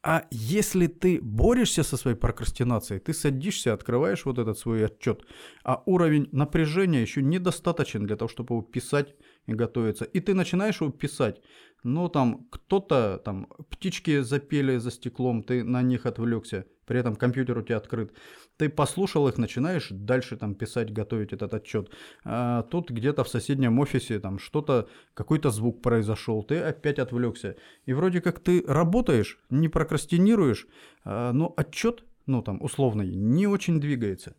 А 0.02 0.26
если 0.30 0.86
ты 0.86 1.18
борешься 1.20 1.82
со 1.82 1.96
своей 1.96 2.16
прокрастинацией, 2.16 3.00
ты 3.00 3.14
садишься, 3.14 3.72
открываешь 3.72 4.24
вот 4.26 4.38
этот 4.38 4.58
свой 4.58 4.84
отчет, 4.84 5.22
а 5.64 5.82
уровень 5.86 6.28
напряжения 6.32 7.00
еще 7.00 7.22
недостаточен 7.22 8.06
для 8.06 8.16
того, 8.16 8.28
чтобы 8.28 8.54
его 8.54 8.62
писать 8.62 9.14
и 9.46 9.54
готовиться, 9.54 10.04
и 10.04 10.20
ты 10.20 10.34
начинаешь 10.34 10.80
его 10.80 10.90
писать, 10.90 11.40
но 11.82 12.08
там 12.08 12.46
кто-то, 12.50 13.20
там 13.24 13.46
птички 13.70 14.20
запели 14.20 14.76
за 14.76 14.90
стеклом, 14.90 15.42
ты 15.42 15.64
на 15.64 15.82
них 15.82 16.06
отвлекся, 16.06 16.66
при 16.90 16.98
этом 16.98 17.14
компьютер 17.14 17.56
у 17.56 17.62
тебя 17.62 17.76
открыт. 17.76 18.12
Ты 18.56 18.68
послушал 18.68 19.28
их, 19.28 19.38
начинаешь 19.38 19.88
дальше 19.90 20.36
там 20.36 20.56
писать, 20.56 20.92
готовить 20.92 21.32
этот 21.32 21.54
отчет. 21.54 21.88
А 22.24 22.64
тут 22.64 22.90
где-то 22.90 23.22
в 23.22 23.28
соседнем 23.28 23.78
офисе 23.78 24.18
там 24.18 24.40
что-то, 24.40 24.88
какой-то 25.14 25.50
звук 25.50 25.82
произошел, 25.82 26.42
ты 26.42 26.58
опять 26.58 26.98
отвлекся. 26.98 27.54
И 27.86 27.92
вроде 27.92 28.20
как 28.20 28.40
ты 28.40 28.64
работаешь, 28.66 29.38
не 29.50 29.68
прокрастинируешь, 29.68 30.66
а, 31.04 31.32
но 31.32 31.54
отчет, 31.56 32.02
ну 32.26 32.42
там 32.42 32.60
условный, 32.60 33.14
не 33.14 33.46
очень 33.46 33.80
двигается. 33.80 34.34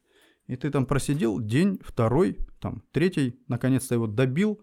И 0.47 0.57
ты 0.57 0.69
там 0.71 0.85
просидел 0.85 1.39
день, 1.39 1.79
второй, 1.81 2.37
там, 2.59 2.83
третий, 2.91 3.39
наконец-то 3.47 3.95
его 3.95 4.07
добил, 4.07 4.59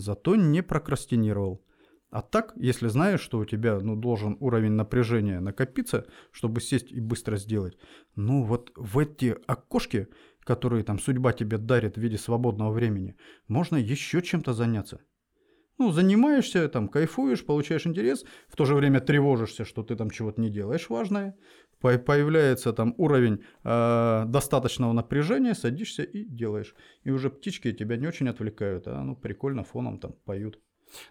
зато 0.00 0.36
не 0.36 0.62
прокрастинировал. 0.62 1.62
А 2.10 2.22
так, 2.22 2.52
если 2.56 2.88
знаешь, 2.88 3.20
что 3.20 3.38
у 3.38 3.44
тебя 3.44 3.78
ну, 3.80 3.96
должен 3.96 4.36
уровень 4.40 4.72
напряжения 4.72 5.40
накопиться, 5.40 6.06
чтобы 6.30 6.60
сесть 6.60 6.92
и 6.92 7.00
быстро 7.00 7.36
сделать, 7.36 7.76
ну 8.14 8.44
вот 8.44 8.72
в 8.76 8.98
эти 8.98 9.36
окошки, 9.46 10.08
которые 10.44 10.84
там 10.84 10.98
судьба 10.98 11.32
тебе 11.32 11.58
дарит 11.58 11.96
в 11.96 12.00
виде 12.00 12.16
свободного 12.16 12.70
времени, 12.70 13.16
можно 13.48 13.76
еще 13.76 14.22
чем-то 14.22 14.52
заняться. 14.52 15.00
Ну, 15.78 15.90
занимаешься, 15.90 16.68
там, 16.68 16.88
кайфуешь, 16.88 17.44
получаешь 17.44 17.86
интерес, 17.86 18.24
в 18.48 18.56
то 18.56 18.64
же 18.64 18.74
время 18.74 19.00
тревожишься, 19.00 19.66
что 19.66 19.82
ты 19.82 19.94
там 19.94 20.08
чего-то 20.08 20.40
не 20.40 20.48
делаешь 20.48 20.88
важное, 20.88 21.36
появляется 21.80 22.72
там 22.72 22.94
уровень 22.96 23.44
э, 23.64 24.24
достаточного 24.26 24.92
напряжения, 24.92 25.54
садишься 25.54 26.02
и 26.02 26.24
делаешь. 26.24 26.74
И 27.04 27.10
уже 27.10 27.30
птички 27.30 27.72
тебя 27.72 27.96
не 27.96 28.06
очень 28.06 28.28
отвлекают, 28.28 28.86
а 28.86 29.02
ну 29.02 29.16
прикольно 29.16 29.64
фоном 29.64 29.98
там 29.98 30.14
поют. 30.24 30.58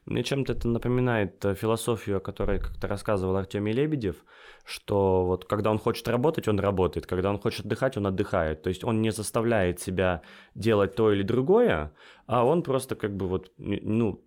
Мне 0.05 0.23
чем-то 0.23 0.53
это 0.53 0.67
напоминает 0.67 1.43
э, 1.45 1.55
философию, 1.55 2.17
о 2.17 2.19
которой 2.19 2.59
как-то 2.59 2.87
рассказывал 2.87 3.35
Артемий 3.35 3.73
Лебедев, 3.73 4.23
что 4.63 5.25
вот 5.25 5.45
когда 5.45 5.71
он 5.71 5.79
хочет 5.79 6.07
работать, 6.07 6.47
он 6.47 6.59
работает, 6.59 7.05
когда 7.05 7.29
он 7.29 7.39
хочет 7.39 7.65
отдыхать, 7.65 7.97
он 7.97 8.07
отдыхает. 8.07 8.61
То 8.63 8.69
есть 8.69 8.83
он 8.83 9.01
не 9.01 9.11
заставляет 9.11 9.79
себя 9.79 10.21
делать 10.55 10.95
то 10.95 11.11
или 11.11 11.23
другое, 11.23 11.93
а 12.25 12.45
он 12.45 12.63
просто 12.63 12.95
как 12.95 13.15
бы 13.15 13.27
вот, 13.27 13.51
ну, 13.57 14.23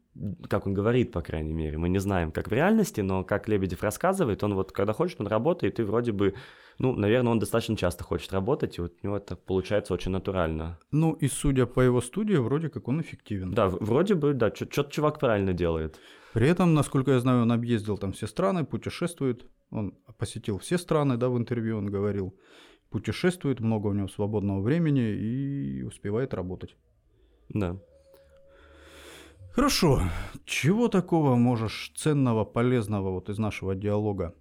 как 0.49 0.67
он 0.67 0.75
говорит, 0.75 1.13
по 1.13 1.21
крайней 1.21 1.53
мере, 1.53 1.79
мы 1.79 1.89
не 1.89 1.99
знаем, 1.99 2.33
как 2.33 2.49
в 2.49 2.53
реальности, 2.53 3.01
но 3.01 3.25
как 3.25 3.49
Лебедев 3.49 3.83
рассказывает, 3.83 4.43
он 4.45 4.55
вот 4.55 4.73
когда 4.73 4.93
хочет, 4.93 5.21
он 5.21 5.27
работает, 5.27 5.81
и 5.81 5.83
вроде 5.83 6.13
бы 6.13 6.35
ну, 6.79 6.95
наверное, 6.95 7.33
он 7.33 7.39
достаточно 7.41 7.77
часто 7.77 8.05
хочет 8.05 8.33
работать, 8.33 8.79
и 8.79 8.81
вот 8.81 8.95
у 9.03 9.07
него 9.07 9.17
это 9.17 9.35
получается 9.35 9.95
очень 9.95 10.13
натурально. 10.13 10.79
Ну, 10.93 11.13
и 11.13 11.27
судя 11.27 11.67
по 11.67 11.81
его 11.81 12.01
студии, 12.01 12.37
вроде 12.37 12.69
как 12.69 12.87
он 12.87 13.01
эффективен. 13.01 13.53
Да, 13.53 13.69
вроде 13.69 14.15
бы, 14.15 14.33
да, 14.33 14.55
что-то 14.55 14.91
чувак 14.91 15.19
правильно 15.19 15.53
делает. 15.53 15.99
При 16.33 16.49
этом, 16.49 16.75
насколько 16.75 17.11
я 17.11 17.21
знаю, 17.21 17.43
он 17.43 17.53
объездил 17.53 17.99
там 17.99 18.13
все 18.13 18.29
страны, 18.29 18.65
путешествует. 18.65 19.45
Он 19.71 19.93
посетил 20.19 20.59
все 20.59 20.79
страны, 20.79 21.17
да, 21.17 21.29
в 21.29 21.37
интервью 21.37 21.79
он 21.79 21.87
говорил. 21.87 22.39
Путешествует, 22.91 23.61
много 23.61 23.89
у 23.89 23.93
него 23.93 24.09
свободного 24.09 24.61
времени 24.61 25.11
и 25.11 25.83
успевает 25.83 26.33
работать. 26.33 26.77
Да. 27.49 27.77
Хорошо. 29.59 30.03
Чего 30.44 30.87
такого 30.87 31.35
можешь 31.35 31.90
ценного, 31.97 32.44
полезного 32.44 33.11
вот 33.11 33.29
из 33.29 33.38
нашего 33.38 33.75
диалога 33.75 34.37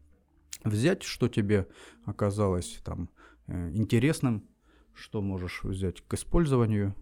взять, 0.64 1.02
что 1.02 1.28
тебе 1.28 1.68
оказалось 2.06 2.80
там 2.86 3.10
э, 3.48 3.72
интересным, 3.74 4.48
что 4.94 5.24
можешь 5.24 5.64
взять 5.64 6.02
к 6.02 6.14
использованию. 6.14 6.94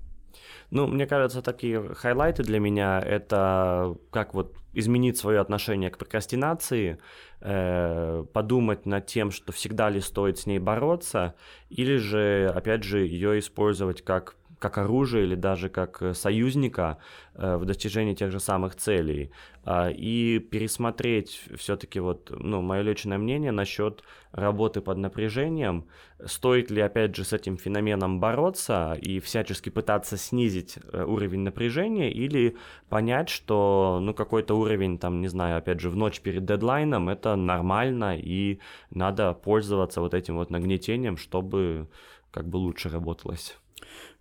Ну, 0.71 0.87
мне 0.87 1.07
кажется, 1.07 1.41
такие 1.41 1.93
хайлайты 1.93 2.43
для 2.43 2.61
меня 2.61 3.01
это 3.01 3.97
как 4.11 4.33
вот 4.33 4.55
изменить 4.71 5.17
свое 5.17 5.41
отношение 5.41 5.89
к 5.89 5.97
прокрастинации, 5.97 6.99
э, 7.41 8.25
подумать 8.31 8.85
над 8.85 9.07
тем, 9.07 9.29
что 9.29 9.51
всегда 9.51 9.89
ли 9.89 9.99
стоит 9.99 10.39
с 10.39 10.45
ней 10.45 10.59
бороться, 10.59 11.35
или 11.69 11.97
же, 11.97 12.49
опять 12.55 12.83
же, 12.83 13.05
ее 13.05 13.39
использовать 13.39 14.03
как 14.03 14.37
как 14.65 14.79
оружие 14.79 15.25
или 15.25 15.35
даже 15.35 15.69
как 15.69 16.01
э, 16.01 16.15
союзника 16.15 16.97
э, 17.35 17.57
в 17.57 17.65
достижении 17.65 18.15
тех 18.15 18.31
же 18.31 18.39
самых 18.39 18.75
целей. 18.75 19.31
А, 19.63 19.89
и 19.91 20.39
пересмотреть 20.39 21.43
все-таки 21.55 21.99
вот, 21.99 22.31
ну, 22.31 22.61
мое 22.61 22.81
личное 22.81 23.19
мнение 23.19 23.51
насчет 23.51 24.01
работы 24.31 24.81
под 24.81 24.97
напряжением. 24.97 25.85
Стоит 26.25 26.71
ли, 26.71 26.81
опять 26.81 27.15
же, 27.15 27.23
с 27.23 27.33
этим 27.33 27.57
феноменом 27.57 28.19
бороться 28.19 28.97
и 28.99 29.19
всячески 29.19 29.69
пытаться 29.69 30.17
снизить 30.17 30.79
э, 30.91 31.03
уровень 31.03 31.41
напряжения 31.41 32.11
или 32.11 32.55
понять, 32.89 33.29
что, 33.29 33.99
ну, 34.01 34.15
какой-то 34.15 34.55
уровень, 34.55 34.97
там, 34.97 35.21
не 35.21 35.27
знаю, 35.27 35.57
опять 35.57 35.79
же, 35.79 35.91
в 35.91 35.95
ночь 35.95 36.21
перед 36.21 36.43
дедлайном 36.45 37.09
это 37.09 37.35
нормально 37.35 38.17
и 38.17 38.59
надо 38.89 39.33
пользоваться 39.33 40.01
вот 40.01 40.15
этим 40.15 40.37
вот 40.37 40.49
нагнетением, 40.49 41.17
чтобы 41.17 41.87
как 42.31 42.47
бы 42.47 42.57
лучше 42.57 42.89
работалось. 42.89 43.55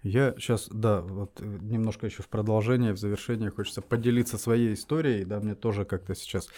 Я 0.05 0.35
сейчас, 0.37 0.69
да, 0.71 1.01
вот 1.01 1.40
э, 1.40 1.45
немножко 1.62 2.05
еще 2.05 2.23
в 2.23 2.29
продолжение, 2.29 2.93
в 2.93 2.99
завершение 2.99 3.51
хочется 3.51 3.81
поделиться 3.81 4.37
своей 4.37 4.75
историей, 4.75 5.25
да, 5.25 5.40
мне 5.40 5.55
тоже 5.55 5.87
как-то 5.87 6.14
сейчас 6.14 6.49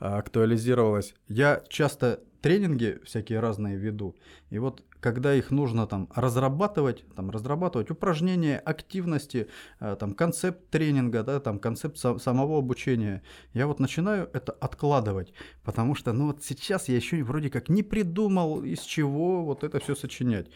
а, 0.00 0.16
актуализировалось. 0.16 1.14
Я 1.28 1.62
часто 1.68 2.20
тренинги 2.40 2.98
всякие 3.04 3.40
разные 3.40 3.76
веду, 3.76 4.16
и 4.48 4.58
вот 4.58 4.82
когда 5.00 5.34
их 5.34 5.50
нужно 5.50 5.86
там 5.86 6.08
разрабатывать, 6.14 7.04
там 7.14 7.30
разрабатывать 7.30 7.90
упражнения, 7.90 8.58
активности, 8.58 9.48
а, 9.80 9.96
там 9.96 10.14
концепт 10.14 10.70
тренинга, 10.70 11.22
да, 11.22 11.40
там 11.40 11.58
концепт 11.58 11.98
самого 11.98 12.56
обучения, 12.56 13.22
я 13.52 13.66
вот 13.66 13.80
начинаю 13.80 14.30
это 14.32 14.52
откладывать, 14.52 15.34
потому 15.62 15.94
что, 15.94 16.14
ну 16.14 16.28
вот 16.28 16.42
сейчас 16.42 16.88
я 16.88 16.96
еще 16.96 17.22
вроде 17.22 17.50
как 17.50 17.68
не 17.68 17.82
придумал, 17.82 18.64
из 18.64 18.80
чего 18.80 19.44
вот 19.44 19.62
это 19.62 19.78
все 19.78 19.94
сочинять. 19.94 20.46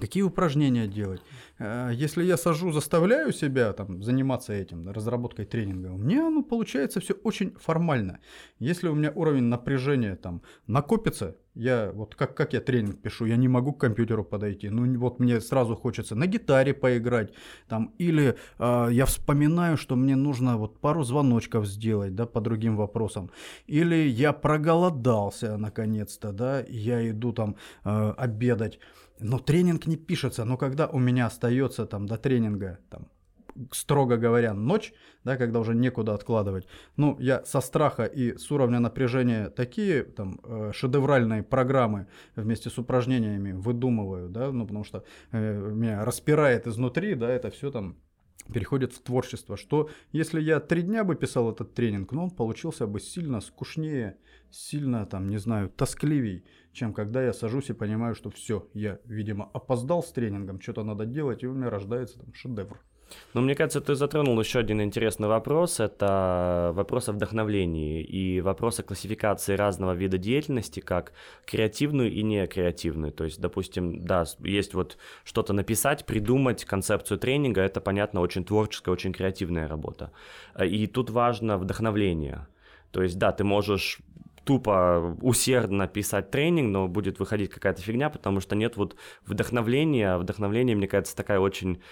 Какие 0.00 0.22
упражнения 0.22 0.86
делать? 0.86 1.20
Э, 1.58 1.90
если 1.92 2.24
я 2.24 2.36
сажу, 2.36 2.72
заставляю 2.72 3.32
себя 3.32 3.72
там, 3.72 4.02
заниматься 4.02 4.52
этим, 4.52 4.88
разработкой 4.90 5.44
тренинга, 5.44 5.88
у 5.88 5.98
меня 5.98 6.30
ну, 6.30 6.42
получается 6.44 7.00
все 7.00 7.14
очень 7.14 7.54
формально. 7.60 8.20
Если 8.60 8.88
у 8.88 8.94
меня 8.94 9.12
уровень 9.14 9.44
напряжения 9.44 10.16
там 10.16 10.42
накопится, 10.66 11.36
я 11.54 11.90
вот 11.92 12.14
как, 12.14 12.36
как 12.36 12.52
я 12.52 12.60
тренинг 12.60 13.02
пишу, 13.02 13.26
я 13.26 13.36
не 13.36 13.48
могу 13.48 13.72
к 13.72 13.80
компьютеру 13.80 14.24
подойти. 14.24 14.68
Ну 14.68 14.98
вот 14.98 15.18
мне 15.18 15.40
сразу 15.40 15.74
хочется 15.74 16.14
на 16.14 16.26
гитаре 16.26 16.72
поиграть, 16.72 17.32
там, 17.68 17.92
или 17.98 18.36
э, 18.58 18.88
я 18.92 19.04
вспоминаю, 19.04 19.76
что 19.76 19.96
мне 19.96 20.14
нужно 20.14 20.56
вот 20.56 20.78
пару 20.80 21.02
звоночков 21.02 21.66
сделать, 21.66 22.14
да, 22.14 22.26
по 22.26 22.40
другим 22.40 22.76
вопросам. 22.76 23.30
Или 23.66 24.08
я 24.08 24.32
проголодался 24.32 25.56
наконец-то, 25.56 26.32
да, 26.32 26.60
я 26.68 27.10
иду 27.10 27.32
там 27.32 27.56
э, 27.84 28.14
обедать. 28.16 28.78
Но 29.20 29.38
тренинг 29.38 29.86
не 29.86 29.96
пишется, 29.96 30.44
но 30.44 30.56
когда 30.56 30.86
у 30.86 30.98
меня 30.98 31.26
остается 31.26 31.86
там 31.86 32.06
до 32.06 32.16
тренинга 32.16 32.78
там 32.90 33.08
строго 33.72 34.16
говоря, 34.16 34.54
ночь, 34.54 34.92
да, 35.24 35.36
когда 35.36 35.60
уже 35.60 35.74
некуда 35.74 36.14
откладывать. 36.14 36.66
Ну, 36.96 37.16
я 37.18 37.44
со 37.44 37.60
страха 37.60 38.04
и 38.04 38.36
с 38.36 38.50
уровня 38.50 38.78
напряжения 38.78 39.48
такие 39.50 40.04
там 40.04 40.40
э, 40.44 40.72
шедевральные 40.72 41.42
программы 41.42 42.06
вместе 42.36 42.70
с 42.70 42.78
упражнениями 42.78 43.52
выдумываю, 43.52 44.28
да, 44.28 44.52
ну, 44.52 44.66
потому 44.66 44.84
что 44.84 45.04
э, 45.32 45.70
меня 45.72 46.04
распирает 46.04 46.66
изнутри, 46.66 47.14
да, 47.14 47.28
это 47.30 47.50
все 47.50 47.70
там 47.70 47.96
переходит 48.52 48.92
в 48.92 49.02
творчество, 49.02 49.56
что 49.56 49.90
если 50.12 50.40
я 50.40 50.60
три 50.60 50.82
дня 50.82 51.04
бы 51.04 51.16
писал 51.16 51.50
этот 51.50 51.74
тренинг, 51.74 52.12
ну, 52.12 52.24
он 52.24 52.30
получился 52.30 52.86
бы 52.86 53.00
сильно 53.00 53.40
скучнее, 53.40 54.16
сильно, 54.50 55.04
там, 55.04 55.28
не 55.28 55.38
знаю, 55.38 55.68
тоскливей, 55.68 56.44
чем 56.72 56.92
когда 56.92 57.22
я 57.22 57.32
сажусь 57.32 57.70
и 57.70 57.74
понимаю, 57.74 58.14
что 58.14 58.30
все, 58.30 58.68
я, 58.74 58.98
видимо, 59.04 59.50
опоздал 59.52 60.02
с 60.02 60.12
тренингом, 60.12 60.60
что-то 60.60 60.84
надо 60.84 61.06
делать, 61.06 61.42
и 61.42 61.46
у 61.46 61.54
меня 61.54 61.70
рождается 61.70 62.18
там 62.20 62.32
шедевр. 62.34 62.78
Ну, 63.34 63.40
мне 63.40 63.54
кажется, 63.54 63.80
ты 63.80 63.94
затронул 63.94 64.38
еще 64.40 64.58
один 64.58 64.82
интересный 64.82 65.28
вопрос. 65.28 65.80
Это 65.80 66.72
вопрос 66.74 67.08
о 67.08 67.12
вдохновлении 67.12 68.02
и 68.02 68.40
вопрос 68.40 68.80
о 68.80 68.82
классификации 68.82 69.56
разного 69.56 69.92
вида 69.94 70.18
деятельности, 70.18 70.80
как 70.80 71.12
креативную 71.46 72.12
и 72.12 72.22
некреативную. 72.22 73.12
То 73.12 73.24
есть, 73.24 73.40
допустим, 73.40 74.04
да, 74.04 74.24
есть 74.40 74.74
вот 74.74 74.98
что-то 75.24 75.52
написать, 75.52 76.04
придумать 76.06 76.64
концепцию 76.64 77.18
тренинга, 77.18 77.62
это, 77.62 77.80
понятно, 77.80 78.20
очень 78.20 78.44
творческая, 78.44 78.90
очень 78.92 79.12
креативная 79.12 79.68
работа. 79.68 80.12
И 80.62 80.86
тут 80.86 81.10
важно 81.10 81.58
вдохновление. 81.58 82.46
То 82.90 83.02
есть, 83.02 83.18
да, 83.18 83.32
ты 83.32 83.44
можешь 83.44 84.00
тупо 84.48 85.14
усердно 85.20 85.86
писать 85.86 86.30
тренинг, 86.30 86.70
но 86.70 86.88
будет 86.88 87.18
выходить 87.18 87.50
какая-то 87.50 87.82
фигня, 87.82 88.08
потому 88.08 88.40
что 88.40 88.56
нет 88.56 88.78
вот 88.78 88.96
вдохновления. 89.26 90.16
Вдохновление, 90.16 90.74
мне 90.74 90.88
кажется, 90.88 91.14
такая 91.14 91.38
очень 91.38 91.82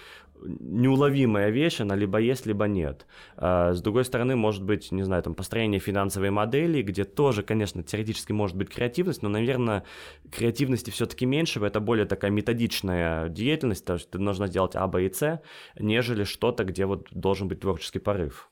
неуловимая 0.41 1.51
вещь, 1.51 1.81
она 1.81 1.95
либо 1.95 2.17
есть, 2.17 2.47
либо 2.47 2.65
нет. 2.65 3.05
А, 3.35 3.75
с 3.75 3.81
другой 3.83 4.05
стороны, 4.05 4.35
может 4.35 4.63
быть, 4.63 4.91
не 4.91 5.03
знаю, 5.03 5.21
там 5.21 5.35
построение 5.35 5.79
финансовой 5.79 6.31
модели, 6.31 6.81
где 6.81 7.03
тоже, 7.03 7.43
конечно, 7.43 7.83
теоретически 7.83 8.31
может 8.31 8.57
быть 8.57 8.69
креативность, 8.69 9.21
но, 9.21 9.29
наверное, 9.29 9.83
креативности 10.31 10.89
все-таки 10.89 11.27
меньше, 11.27 11.63
это 11.63 11.79
более 11.79 12.07
такая 12.07 12.31
методичная 12.31 13.29
деятельность, 13.29 13.85
то 13.85 13.93
есть 13.93 14.11
нужно 14.15 14.47
сделать 14.47 14.75
А, 14.75 14.87
Б 14.87 15.05
и 15.05 15.13
С, 15.13 15.41
нежели 15.77 16.23
что-то, 16.23 16.63
где 16.63 16.87
вот 16.87 17.07
должен 17.11 17.47
быть 17.47 17.59
творческий 17.59 17.99
порыв. 17.99 18.49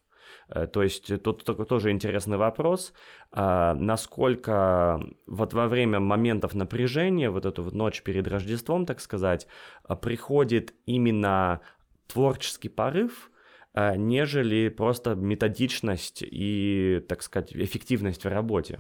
Э, 0.49 0.67
то 0.67 0.83
есть 0.83 1.11
тут 1.23 1.43
тоже 1.43 1.91
интересный 1.91 2.37
вопрос, 2.37 2.93
а, 3.31 3.73
насколько 3.73 5.01
вот 5.25 5.53
во 5.53 5.67
время 5.67 5.99
моментов 5.99 6.53
напряжения, 6.53 7.29
вот 7.29 7.45
эту 7.45 7.63
вот 7.63 7.73
ночь 7.73 8.01
перед 8.03 8.27
Рождеством, 8.27 8.85
так 8.85 8.99
сказать, 8.99 9.47
а, 9.83 9.95
приходит 9.95 10.73
именно 10.85 11.61
творческий 12.07 12.69
порыв, 12.69 13.31
а, 13.73 13.95
нежели 13.95 14.69
просто 14.69 15.15
методичность 15.15 16.23
и, 16.25 17.03
так 17.07 17.23
сказать, 17.23 17.55
эффективность 17.55 18.23
в 18.23 18.29
работе. 18.29 18.79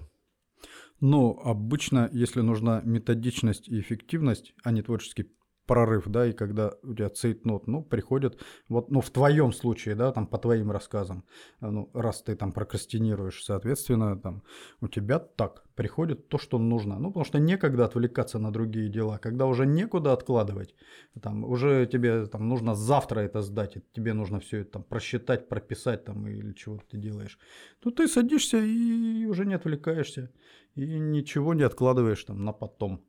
Ну, 1.01 1.37
обычно, 1.43 2.09
если 2.13 2.39
нужна 2.39 2.81
методичность 2.85 3.67
и 3.67 3.79
эффективность, 3.79 4.53
а 4.63 4.71
не 4.71 4.81
творческий 4.81 5.29
прорыв, 5.65 6.07
да, 6.07 6.27
и 6.27 6.33
когда 6.33 6.73
у 6.83 6.93
тебя 6.93 7.09
цейтнот, 7.09 7.67
ну, 7.67 7.83
приходит, 7.83 8.39
вот, 8.69 8.91
ну, 8.91 9.01
в 9.01 9.09
твоем 9.09 9.51
случае, 9.51 9.95
да, 9.95 10.11
там, 10.11 10.27
по 10.27 10.37
твоим 10.37 10.71
рассказам, 10.71 11.23
э, 11.61 11.69
ну, 11.69 11.89
раз 11.93 12.21
ты 12.21 12.35
там 12.35 12.51
прокрастинируешь, 12.51 13.43
соответственно, 13.43 14.17
там, 14.19 14.43
у 14.81 14.87
тебя 14.87 15.19
так, 15.19 15.63
приходит 15.75 16.29
то, 16.29 16.37
что 16.37 16.57
нужно, 16.57 16.99
ну, 16.99 17.07
потому 17.09 17.25
что 17.25 17.39
некогда 17.39 17.85
отвлекаться 17.85 18.39
на 18.39 18.51
другие 18.51 18.89
дела, 18.89 19.17
когда 19.17 19.45
уже 19.45 19.65
некуда 19.65 20.13
откладывать, 20.13 20.75
там, 21.21 21.43
уже 21.43 21.85
тебе, 21.85 22.25
там, 22.27 22.47
нужно 22.49 22.75
завтра 22.75 23.21
это 23.21 23.41
сдать, 23.41 23.77
тебе 23.93 24.13
нужно 24.13 24.39
все 24.39 24.59
это 24.59 24.71
там 24.71 24.83
просчитать, 24.83 25.49
прописать, 25.49 26.05
там, 26.05 26.27
или 26.27 26.53
чего 26.53 26.79
ты 26.89 26.97
делаешь, 26.97 27.39
то 27.79 27.91
ты 27.91 28.07
садишься 28.07 28.57
и 28.57 29.25
уже 29.25 29.45
не 29.45 29.55
отвлекаешься, 29.55 30.29
и 30.75 30.99
ничего 30.99 31.53
не 31.53 31.63
откладываешь 31.63 32.23
там 32.23 32.45
на 32.45 32.53
потом. 32.53 33.01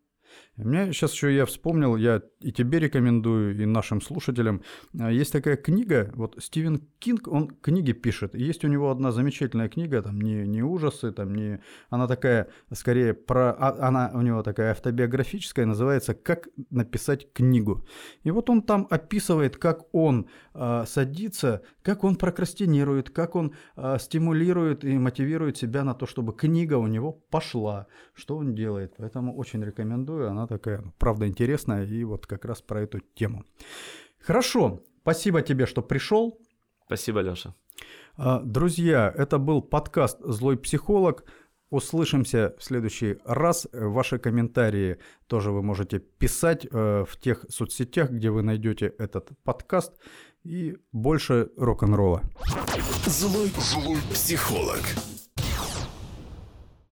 Меня 0.56 0.86
сейчас 0.86 1.12
еще 1.12 1.34
я 1.34 1.44
вспомнил, 1.44 1.96
я 1.96 2.22
и 2.40 2.50
тебе 2.50 2.78
рекомендую, 2.78 3.60
и 3.60 3.66
нашим 3.66 4.00
слушателям. 4.00 4.62
А, 4.98 5.10
есть 5.10 5.32
такая 5.32 5.56
книга, 5.56 6.10
вот 6.14 6.36
Стивен 6.38 6.88
Кинг, 6.98 7.28
он 7.28 7.48
книги 7.48 7.92
пишет. 7.92 8.34
И 8.34 8.42
есть 8.42 8.64
у 8.64 8.68
него 8.68 8.90
одна 8.90 9.12
замечательная 9.12 9.68
книга, 9.68 10.00
там 10.00 10.20
не, 10.20 10.46
не 10.46 10.62
ужасы, 10.62 11.12
там 11.12 11.34
не... 11.34 11.60
Она 11.90 12.06
такая, 12.06 12.48
скорее, 12.72 13.12
про... 13.12 13.50
А, 13.52 13.86
она 13.86 14.10
у 14.14 14.22
него 14.22 14.42
такая 14.42 14.70
автобиографическая, 14.70 15.66
называется 15.66 16.14
«Как 16.14 16.48
написать 16.70 17.32
книгу». 17.34 17.86
И 18.24 18.30
вот 18.30 18.48
он 18.48 18.62
там 18.62 18.86
описывает, 18.88 19.58
как 19.58 19.82
он 19.92 20.26
э, 20.54 20.84
садится, 20.86 21.62
как 21.82 22.02
он 22.04 22.16
прокрастинирует, 22.16 23.10
как 23.10 23.36
он 23.36 23.54
э, 23.76 23.96
стимулирует 24.00 24.84
и 24.84 24.96
мотивирует 24.98 25.58
себя 25.58 25.84
на 25.84 25.94
то, 25.94 26.06
чтобы 26.06 26.32
книга 26.32 26.78
у 26.78 26.86
него 26.86 27.12
пошла. 27.12 27.86
Что 28.14 28.36
он 28.36 28.54
делает. 28.54 28.94
Поэтому 28.96 29.36
очень 29.36 29.62
рекомендую. 29.62 30.25
Она 30.30 30.46
такая, 30.46 30.80
ну, 30.82 30.92
правда, 30.98 31.26
интересная 31.26 31.84
и 31.84 32.04
вот 32.04 32.26
как 32.26 32.44
раз 32.44 32.62
про 32.62 32.82
эту 32.82 33.00
тему. 33.14 33.44
Хорошо, 34.20 34.82
спасибо 35.02 35.42
тебе, 35.42 35.66
что 35.66 35.82
пришел. 35.82 36.40
Спасибо, 36.86 37.20
Леша. 37.20 37.54
А, 38.16 38.40
друзья, 38.40 39.12
это 39.14 39.38
был 39.38 39.62
подкаст 39.62 40.18
«Злой 40.20 40.56
психолог». 40.56 41.24
Услышимся 41.68 42.54
в 42.58 42.62
следующий 42.62 43.18
раз. 43.24 43.66
Ваши 43.72 44.18
комментарии 44.18 44.98
тоже 45.26 45.50
вы 45.50 45.62
можете 45.62 45.98
писать 45.98 46.64
э, 46.64 47.04
в 47.04 47.16
тех 47.18 47.44
соцсетях, 47.48 48.10
где 48.10 48.30
вы 48.30 48.42
найдете 48.42 48.94
этот 48.98 49.30
подкаст. 49.42 49.92
И 50.44 50.76
больше 50.92 51.50
рок-н-ролла. 51.56 52.22
Злой, 53.06 53.50
злой 53.58 53.98
психолог. 54.12 54.80